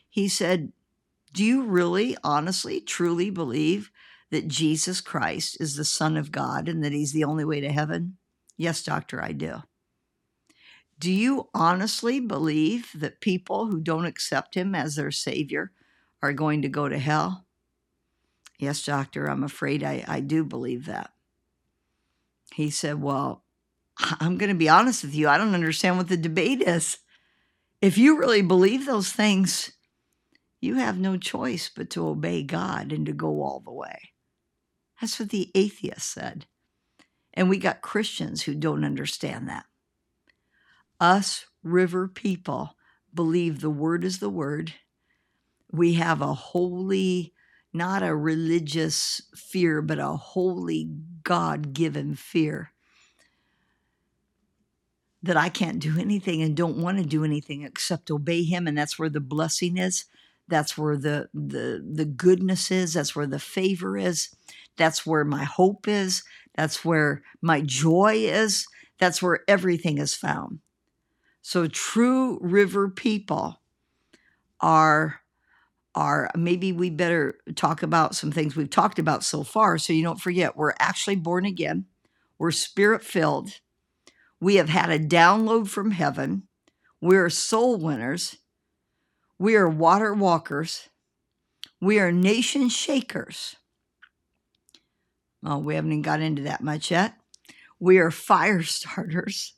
He 0.09 0.27
said, 0.27 0.73
Do 1.33 1.43
you 1.43 1.63
really, 1.63 2.17
honestly, 2.23 2.81
truly 2.81 3.29
believe 3.29 3.90
that 4.31 4.47
Jesus 4.47 5.01
Christ 5.01 5.57
is 5.59 5.75
the 5.75 5.85
Son 5.85 6.17
of 6.17 6.31
God 6.31 6.67
and 6.67 6.83
that 6.83 6.93
He's 6.93 7.13
the 7.13 7.23
only 7.23 7.45
way 7.45 7.61
to 7.61 7.71
heaven? 7.71 8.17
Yes, 8.57 8.83
doctor, 8.83 9.21
I 9.21 9.33
do. 9.33 9.63
Do 10.97 11.11
you 11.11 11.49
honestly 11.53 12.19
believe 12.19 12.91
that 12.95 13.21
people 13.21 13.67
who 13.67 13.81
don't 13.81 14.05
accept 14.05 14.55
Him 14.55 14.73
as 14.75 14.95
their 14.95 15.11
Savior 15.11 15.71
are 16.21 16.33
going 16.33 16.61
to 16.61 16.69
go 16.69 16.87
to 16.87 16.99
hell? 16.99 17.45
Yes, 18.59 18.85
doctor, 18.85 19.25
I'm 19.25 19.43
afraid 19.43 19.83
I, 19.83 20.05
I 20.07 20.19
do 20.19 20.43
believe 20.43 20.85
that. 20.85 21.11
He 22.53 22.69
said, 22.69 23.01
Well, 23.01 23.43
I'm 24.19 24.37
going 24.37 24.49
to 24.49 24.55
be 24.55 24.69
honest 24.69 25.03
with 25.03 25.15
you, 25.15 25.27
I 25.27 25.37
don't 25.37 25.55
understand 25.55 25.97
what 25.97 26.07
the 26.07 26.17
debate 26.17 26.61
is. 26.61 26.99
If 27.81 27.97
you 27.97 28.19
really 28.19 28.43
believe 28.43 28.85
those 28.85 29.11
things, 29.11 29.71
you 30.59 30.75
have 30.75 30.99
no 30.99 31.17
choice 31.17 31.71
but 31.75 31.89
to 31.91 32.07
obey 32.07 32.43
God 32.43 32.93
and 32.93 33.07
to 33.07 33.13
go 33.13 33.41
all 33.41 33.59
the 33.65 33.73
way. 33.73 34.10
That's 35.01 35.19
what 35.19 35.29
the 35.29 35.49
atheist 35.55 36.07
said. 36.07 36.45
And 37.33 37.49
we 37.49 37.57
got 37.57 37.81
Christians 37.81 38.43
who 38.43 38.53
don't 38.53 38.85
understand 38.85 39.49
that. 39.49 39.65
Us 40.99 41.45
river 41.63 42.07
people 42.07 42.75
believe 43.13 43.59
the 43.59 43.69
word 43.71 44.05
is 44.05 44.19
the 44.19 44.29
word. 44.29 44.75
We 45.71 45.93
have 45.93 46.21
a 46.21 46.33
holy, 46.33 47.33
not 47.73 48.03
a 48.03 48.15
religious 48.15 49.23
fear, 49.35 49.81
but 49.81 49.97
a 49.97 50.09
holy 50.09 50.89
God 51.23 51.73
given 51.73 52.13
fear 52.15 52.71
that 55.23 55.37
I 55.37 55.49
can't 55.49 55.79
do 55.79 55.99
anything 55.99 56.41
and 56.41 56.55
don't 56.55 56.81
want 56.81 56.97
to 56.97 57.05
do 57.05 57.23
anything 57.23 57.63
except 57.63 58.11
obey 58.11 58.43
him 58.43 58.67
and 58.67 58.77
that's 58.77 58.97
where 58.97 59.09
the 59.09 59.19
blessing 59.19 59.77
is 59.77 60.05
that's 60.51 60.77
where 60.77 60.97
the 60.97 61.29
the 61.33 61.83
the 61.83 62.05
goodness 62.05 62.69
is. 62.69 62.93
That's 62.93 63.15
where 63.15 63.25
the 63.25 63.39
favor 63.39 63.97
is. 63.97 64.29
That's 64.77 65.05
where 65.05 65.25
my 65.25 65.43
hope 65.43 65.87
is. 65.87 66.23
That's 66.55 66.85
where 66.85 67.23
my 67.41 67.61
joy 67.61 68.17
is. 68.17 68.67
That's 68.99 69.21
where 69.21 69.39
everything 69.47 69.97
is 69.97 70.13
found. 70.13 70.59
So 71.41 71.67
true 71.67 72.37
river 72.41 72.89
people 72.89 73.61
are 74.59 75.21
are 75.95 76.29
maybe 76.35 76.71
we 76.71 76.89
better 76.91 77.39
talk 77.55 77.81
about 77.83 78.15
some 78.15 78.31
things 78.31 78.55
we've 78.55 78.69
talked 78.69 78.99
about 78.99 79.23
so 79.23 79.43
far 79.43 79.79
so 79.79 79.91
you 79.91 80.03
don't 80.03 80.21
forget. 80.21 80.55
We're 80.55 80.73
actually 80.79 81.15
born 81.17 81.45
again. 81.45 81.85
We're 82.37 82.51
spirit 82.51 83.03
filled 83.03 83.61
we 84.41 84.55
have 84.55 84.69
had 84.69 84.89
a 84.89 84.99
download 84.99 85.67
from 85.67 85.91
heaven. 85.91 86.47
We 86.99 87.15
are 87.15 87.29
soul 87.29 87.77
winners. 87.77 88.37
We 89.41 89.55
are 89.55 89.67
water 89.67 90.13
walkers. 90.13 90.89
We 91.81 91.99
are 91.99 92.11
nation 92.11 92.69
shakers. 92.69 93.55
Well, 95.41 95.63
we 95.63 95.73
haven't 95.73 95.93
even 95.93 96.03
got 96.03 96.19
into 96.19 96.43
that 96.43 96.61
much 96.61 96.91
yet. 96.91 97.15
We 97.79 97.97
are 97.97 98.11
fire 98.11 98.61
starters. 98.61 99.55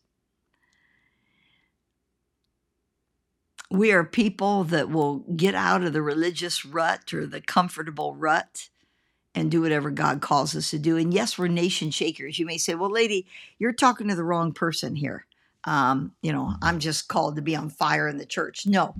We 3.69 3.91
are 3.91 4.06
people 4.06 4.63
that 4.63 4.89
will 4.89 5.17
get 5.36 5.54
out 5.54 5.84
of 5.84 5.91
the 5.91 6.02
religious 6.02 6.63
rut 6.63 7.13
or 7.13 7.26
the 7.26 7.41
comfortable 7.41 8.15
rut 8.15 8.69
and 9.36 9.52
do 9.52 9.63
whatever 9.63 9.91
God 9.91 10.22
calls 10.22 10.56
us 10.56 10.69
to 10.69 10.80
do. 10.80 10.96
And 10.96 11.13
yes, 11.13 11.38
we're 11.38 11.50
nation 11.50 11.91
shakers. 11.91 12.39
You 12.39 12.46
may 12.46 12.58
say, 12.58 12.74
well, 12.74 12.89
lady, 12.89 13.28
you're 13.60 13.74
talking 13.74 14.08
to 14.08 14.15
the 14.15 14.24
wrong 14.24 14.54
person 14.54 14.96
here. 14.96 15.26
Um, 15.65 16.13
you 16.22 16.32
know, 16.32 16.54
I'm 16.62 16.80
just 16.80 17.10
called 17.10 17.36
to 17.36 17.41
be 17.41 17.58
on 17.58 17.69
fire 17.69 18.08
in 18.08 18.17
the 18.17 18.26
church. 18.26 18.65
No, 18.65 18.96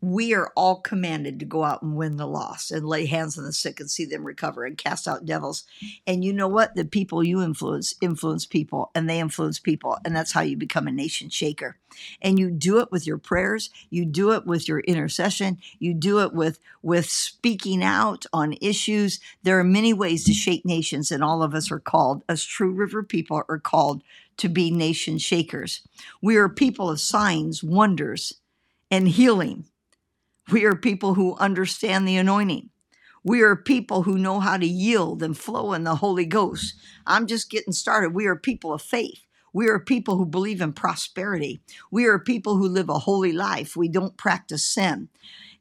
we 0.00 0.34
are 0.34 0.50
all 0.56 0.80
commanded 0.80 1.38
to 1.38 1.44
go 1.44 1.64
out 1.64 1.82
and 1.82 1.96
win 1.96 2.16
the 2.16 2.26
lost 2.26 2.70
and 2.70 2.86
lay 2.86 3.06
hands 3.06 3.36
on 3.36 3.44
the 3.44 3.52
sick 3.52 3.80
and 3.80 3.90
see 3.90 4.04
them 4.04 4.24
recover 4.24 4.64
and 4.64 4.78
cast 4.78 5.06
out 5.06 5.26
devils. 5.26 5.64
And 6.06 6.24
you 6.24 6.32
know 6.32 6.48
what? 6.48 6.74
The 6.74 6.84
people 6.84 7.22
you 7.22 7.42
influence 7.42 7.94
influence 8.00 8.46
people 8.46 8.90
and 8.94 9.08
they 9.08 9.20
influence 9.20 9.58
people. 9.58 9.98
And 10.04 10.16
that's 10.16 10.32
how 10.32 10.40
you 10.40 10.56
become 10.56 10.86
a 10.86 10.92
nation 10.92 11.28
shaker. 11.28 11.76
And 12.22 12.38
you 12.38 12.50
do 12.50 12.78
it 12.78 12.90
with 12.90 13.06
your 13.06 13.18
prayers, 13.18 13.68
you 13.90 14.04
do 14.04 14.32
it 14.32 14.46
with 14.46 14.68
your 14.68 14.80
intercession, 14.80 15.58
you 15.78 15.92
do 15.92 16.20
it 16.20 16.32
with 16.32 16.58
with 16.82 17.06
speaking 17.06 17.82
out 17.82 18.24
on 18.32 18.56
issues. 18.60 19.20
There 19.42 19.58
are 19.58 19.64
many 19.64 19.92
ways 19.92 20.24
to 20.24 20.32
shake 20.32 20.64
nations, 20.64 21.10
and 21.10 21.22
all 21.22 21.42
of 21.42 21.54
us 21.54 21.70
are 21.70 21.80
called, 21.80 22.22
as 22.28 22.44
true 22.44 22.70
river 22.70 23.02
people 23.02 23.42
are 23.48 23.58
called 23.58 24.02
to 24.38 24.48
be 24.48 24.70
nation 24.70 25.18
shakers. 25.18 25.82
We 26.22 26.36
are 26.36 26.48
people 26.48 26.88
of 26.88 27.00
signs, 27.00 27.62
wonders, 27.62 28.34
and 28.90 29.08
healing. 29.08 29.66
We 30.52 30.64
are 30.64 30.76
people 30.76 31.14
who 31.14 31.36
understand 31.36 32.06
the 32.08 32.16
anointing. 32.16 32.70
We 33.22 33.42
are 33.42 33.56
people 33.56 34.04
who 34.04 34.18
know 34.18 34.40
how 34.40 34.56
to 34.56 34.66
yield 34.66 35.22
and 35.22 35.36
flow 35.36 35.74
in 35.74 35.84
the 35.84 35.96
Holy 35.96 36.24
Ghost. 36.24 36.74
I'm 37.06 37.26
just 37.26 37.50
getting 37.50 37.72
started. 37.72 38.14
We 38.14 38.26
are 38.26 38.36
people 38.36 38.72
of 38.72 38.82
faith. 38.82 39.26
We 39.52 39.68
are 39.68 39.78
people 39.78 40.16
who 40.16 40.26
believe 40.26 40.60
in 40.60 40.72
prosperity. 40.72 41.60
We 41.90 42.06
are 42.06 42.18
people 42.18 42.56
who 42.56 42.68
live 42.68 42.88
a 42.88 43.00
holy 43.00 43.32
life. 43.32 43.76
We 43.76 43.88
don't 43.88 44.16
practice 44.16 44.64
sin. 44.64 45.08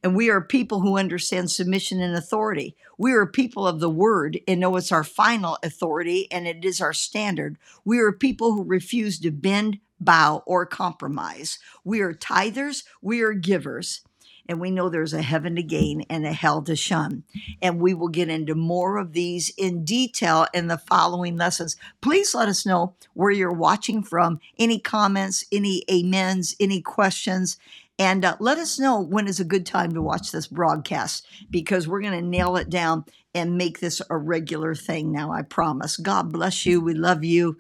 And 0.04 0.16
we 0.16 0.30
are 0.30 0.42
people 0.42 0.82
who 0.82 0.98
understand 0.98 1.52
submission 1.52 2.02
and 2.02 2.16
authority. 2.16 2.76
We 2.98 3.12
are 3.14 3.26
people 3.26 3.68
of 3.68 3.82
the 3.82 3.90
word 3.90 4.40
and 4.48 4.62
know 4.62 4.78
it's 4.78 4.92
our 4.92 5.04
final 5.04 5.58
authority 5.64 6.32
and 6.32 6.48
it 6.48 6.64
is 6.64 6.80
our 6.80 6.94
standard. 6.94 7.58
We 7.84 8.00
are 8.00 8.14
people 8.14 8.54
who 8.54 8.64
refuse 8.64 9.20
to 9.20 9.32
bend, 9.32 9.80
bow, 10.00 10.44
or 10.46 10.66
compromise. 10.66 11.60
We 11.84 12.00
are 12.02 12.14
tithers, 12.14 12.84
we 13.02 13.22
are 13.22 13.34
givers 13.34 14.02
and 14.50 14.60
we 14.60 14.72
know 14.72 14.90
there's 14.90 15.14
a 15.14 15.22
heaven 15.22 15.56
to 15.56 15.64
gain 15.64 16.02
and 16.10 16.26
a 16.26 16.34
hell 16.34 16.64
to 16.64 16.76
shun. 16.76 17.24
And 17.62 17.80
we 17.80 17.94
will 17.94 18.08
get 18.08 18.30
into 18.30 18.56
more 18.56 18.98
of 18.98 19.14
these 19.14 19.54
in 19.58 19.86
detail 19.86 20.48
in 20.56 20.68
the 20.68 20.80
following 20.80 21.38
lessons. 21.38 21.78
Please 22.02 22.34
let 22.34 22.50
us 22.50 22.66
know 22.66 22.96
where 23.14 23.30
you're 23.30 23.54
watching 23.54 24.02
from, 24.02 24.40
any 24.58 24.80
comments, 24.80 25.46
any 25.52 25.84
amens, 25.88 26.56
any 26.60 26.82
questions. 26.82 27.58
And 28.00 28.26
uh, 28.26 28.38
let 28.40 28.58
us 28.58 28.80
know 28.80 29.00
when 29.00 29.28
is 29.28 29.40
a 29.40 29.46
good 29.46 29.68
time 29.68 29.92
to 29.94 30.02
watch 30.02 30.32
this 30.32 30.48
broadcast 30.48 31.28
because 31.52 31.88
we're 31.88 32.02
going 32.02 32.20
to 32.20 32.28
nail 32.28 32.58
it 32.58 32.72
down 32.72 33.06
and 33.36 33.56
make 33.56 33.80
this 33.80 34.02
a 34.10 34.18
regular 34.18 34.74
thing 34.74 35.12
now, 35.12 35.32
I 35.32 35.44
promise. 35.44 35.96
God 35.96 36.32
bless 36.32 36.66
you. 36.66 36.82
We 36.82 36.96
love 36.96 37.24
you. 37.24 37.60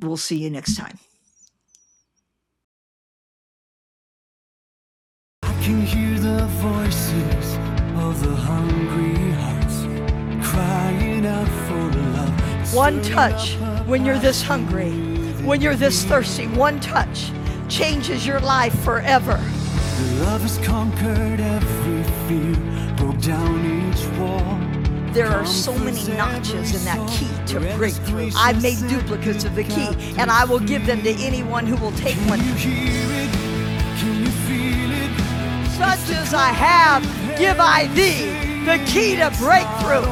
We'll 0.00 0.16
see 0.16 0.38
you 0.38 0.50
next 0.50 0.76
time. 0.76 1.00
Can 5.68 5.82
hear 5.82 6.18
the 6.18 6.46
voices 6.46 7.56
of 7.98 8.18
the 8.22 8.34
hungry 8.34 9.32
hearts 9.32 9.82
crying 10.48 11.26
out 11.26 11.46
for 11.66 11.98
love. 12.14 12.74
One 12.74 13.02
touch 13.02 13.56
when 13.86 14.02
you're 14.02 14.18
this 14.18 14.40
hungry, 14.40 14.92
when 15.44 15.60
you're 15.60 15.76
this 15.76 16.04
thirsty, 16.04 16.46
one 16.46 16.80
touch 16.80 17.30
changes 17.68 18.26
your 18.26 18.40
life 18.40 18.74
forever. 18.82 19.38
Love 20.20 20.40
has 20.40 20.56
conquered 20.64 21.38
every 21.38 22.02
fear, 22.26 22.96
broke 22.96 23.20
down 23.20 23.90
each 23.90 24.06
wall. 24.18 24.58
There 25.12 25.28
are 25.28 25.44
so 25.44 25.76
many 25.76 26.02
notches 26.16 26.74
in 26.76 26.84
that 26.86 27.10
key 27.10 27.28
to 27.52 27.60
breakthrough. 27.76 28.30
I've 28.36 28.62
made 28.62 28.78
duplicates 28.88 29.44
of 29.44 29.54
the 29.54 29.64
key, 29.64 29.88
and 30.16 30.30
I 30.30 30.46
will 30.46 30.60
give 30.60 30.86
them 30.86 31.02
to 31.02 31.10
anyone 31.10 31.66
who 31.66 31.76
will 31.76 31.92
take 31.92 32.16
one. 32.30 32.40
As 36.10 36.32
I 36.32 36.48
have, 36.48 37.02
give 37.38 37.58
I 37.60 37.86
thee 37.88 38.28
the 38.64 38.82
key 38.86 39.16
to 39.16 39.30
breakthrough. 39.38 40.06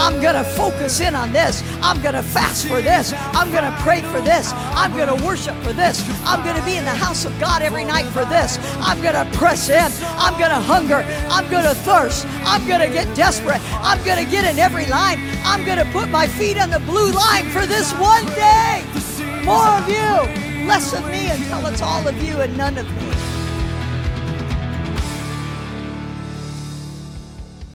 I'm 0.00 0.20
going 0.20 0.34
to 0.34 0.44
focus 0.44 1.00
in 1.00 1.14
on 1.14 1.32
this. 1.32 1.62
I'm 1.82 2.00
going 2.00 2.14
to 2.14 2.22
fast 2.22 2.66
for 2.66 2.80
this. 2.80 3.12
I'm 3.34 3.50
going 3.52 3.64
to 3.64 3.76
pray 3.80 4.00
for 4.00 4.20
this. 4.20 4.52
I'm 4.54 4.96
going 4.96 5.14
to 5.14 5.24
worship 5.24 5.54
for 5.62 5.74
this. 5.74 6.02
I'm 6.24 6.42
going 6.42 6.56
to 6.56 6.64
be 6.64 6.76
in 6.76 6.84
the 6.84 6.90
house 6.90 7.26
of 7.26 7.38
God 7.38 7.60
every 7.60 7.84
night 7.84 8.06
for 8.06 8.24
this. 8.24 8.58
I'm 8.80 9.00
going 9.02 9.14
to 9.14 9.26
press 9.36 9.68
in. 9.68 9.90
I'm 10.16 10.38
going 10.38 10.50
to 10.50 10.60
hunger. 10.60 11.04
I'm 11.28 11.50
going 11.50 11.64
to 11.64 11.74
thirst. 11.74 12.26
I'm 12.44 12.66
going 12.66 12.80
to 12.80 12.88
get 12.88 13.14
desperate. 13.14 13.60
I'm 13.84 14.02
going 14.04 14.24
to 14.24 14.30
get 14.30 14.50
in 14.50 14.58
every 14.58 14.86
line. 14.86 15.18
I'm 15.44 15.64
going 15.66 15.78
to 15.78 15.90
put 15.92 16.08
my 16.08 16.26
feet 16.26 16.58
on 16.58 16.70
the 16.70 16.80
blue 16.80 17.12
line 17.12 17.50
for 17.50 17.66
this 17.66 17.92
one 17.94 18.24
day. 18.34 18.84
More 19.44 19.68
of 19.68 19.88
you. 19.88 20.66
Less 20.66 20.94
of 20.94 21.06
me 21.08 21.30
until 21.30 21.66
it's 21.66 21.82
all 21.82 22.06
of 22.08 22.22
you 22.22 22.40
and 22.40 22.56
none 22.56 22.78
of 22.78 22.86
me. 22.96 23.09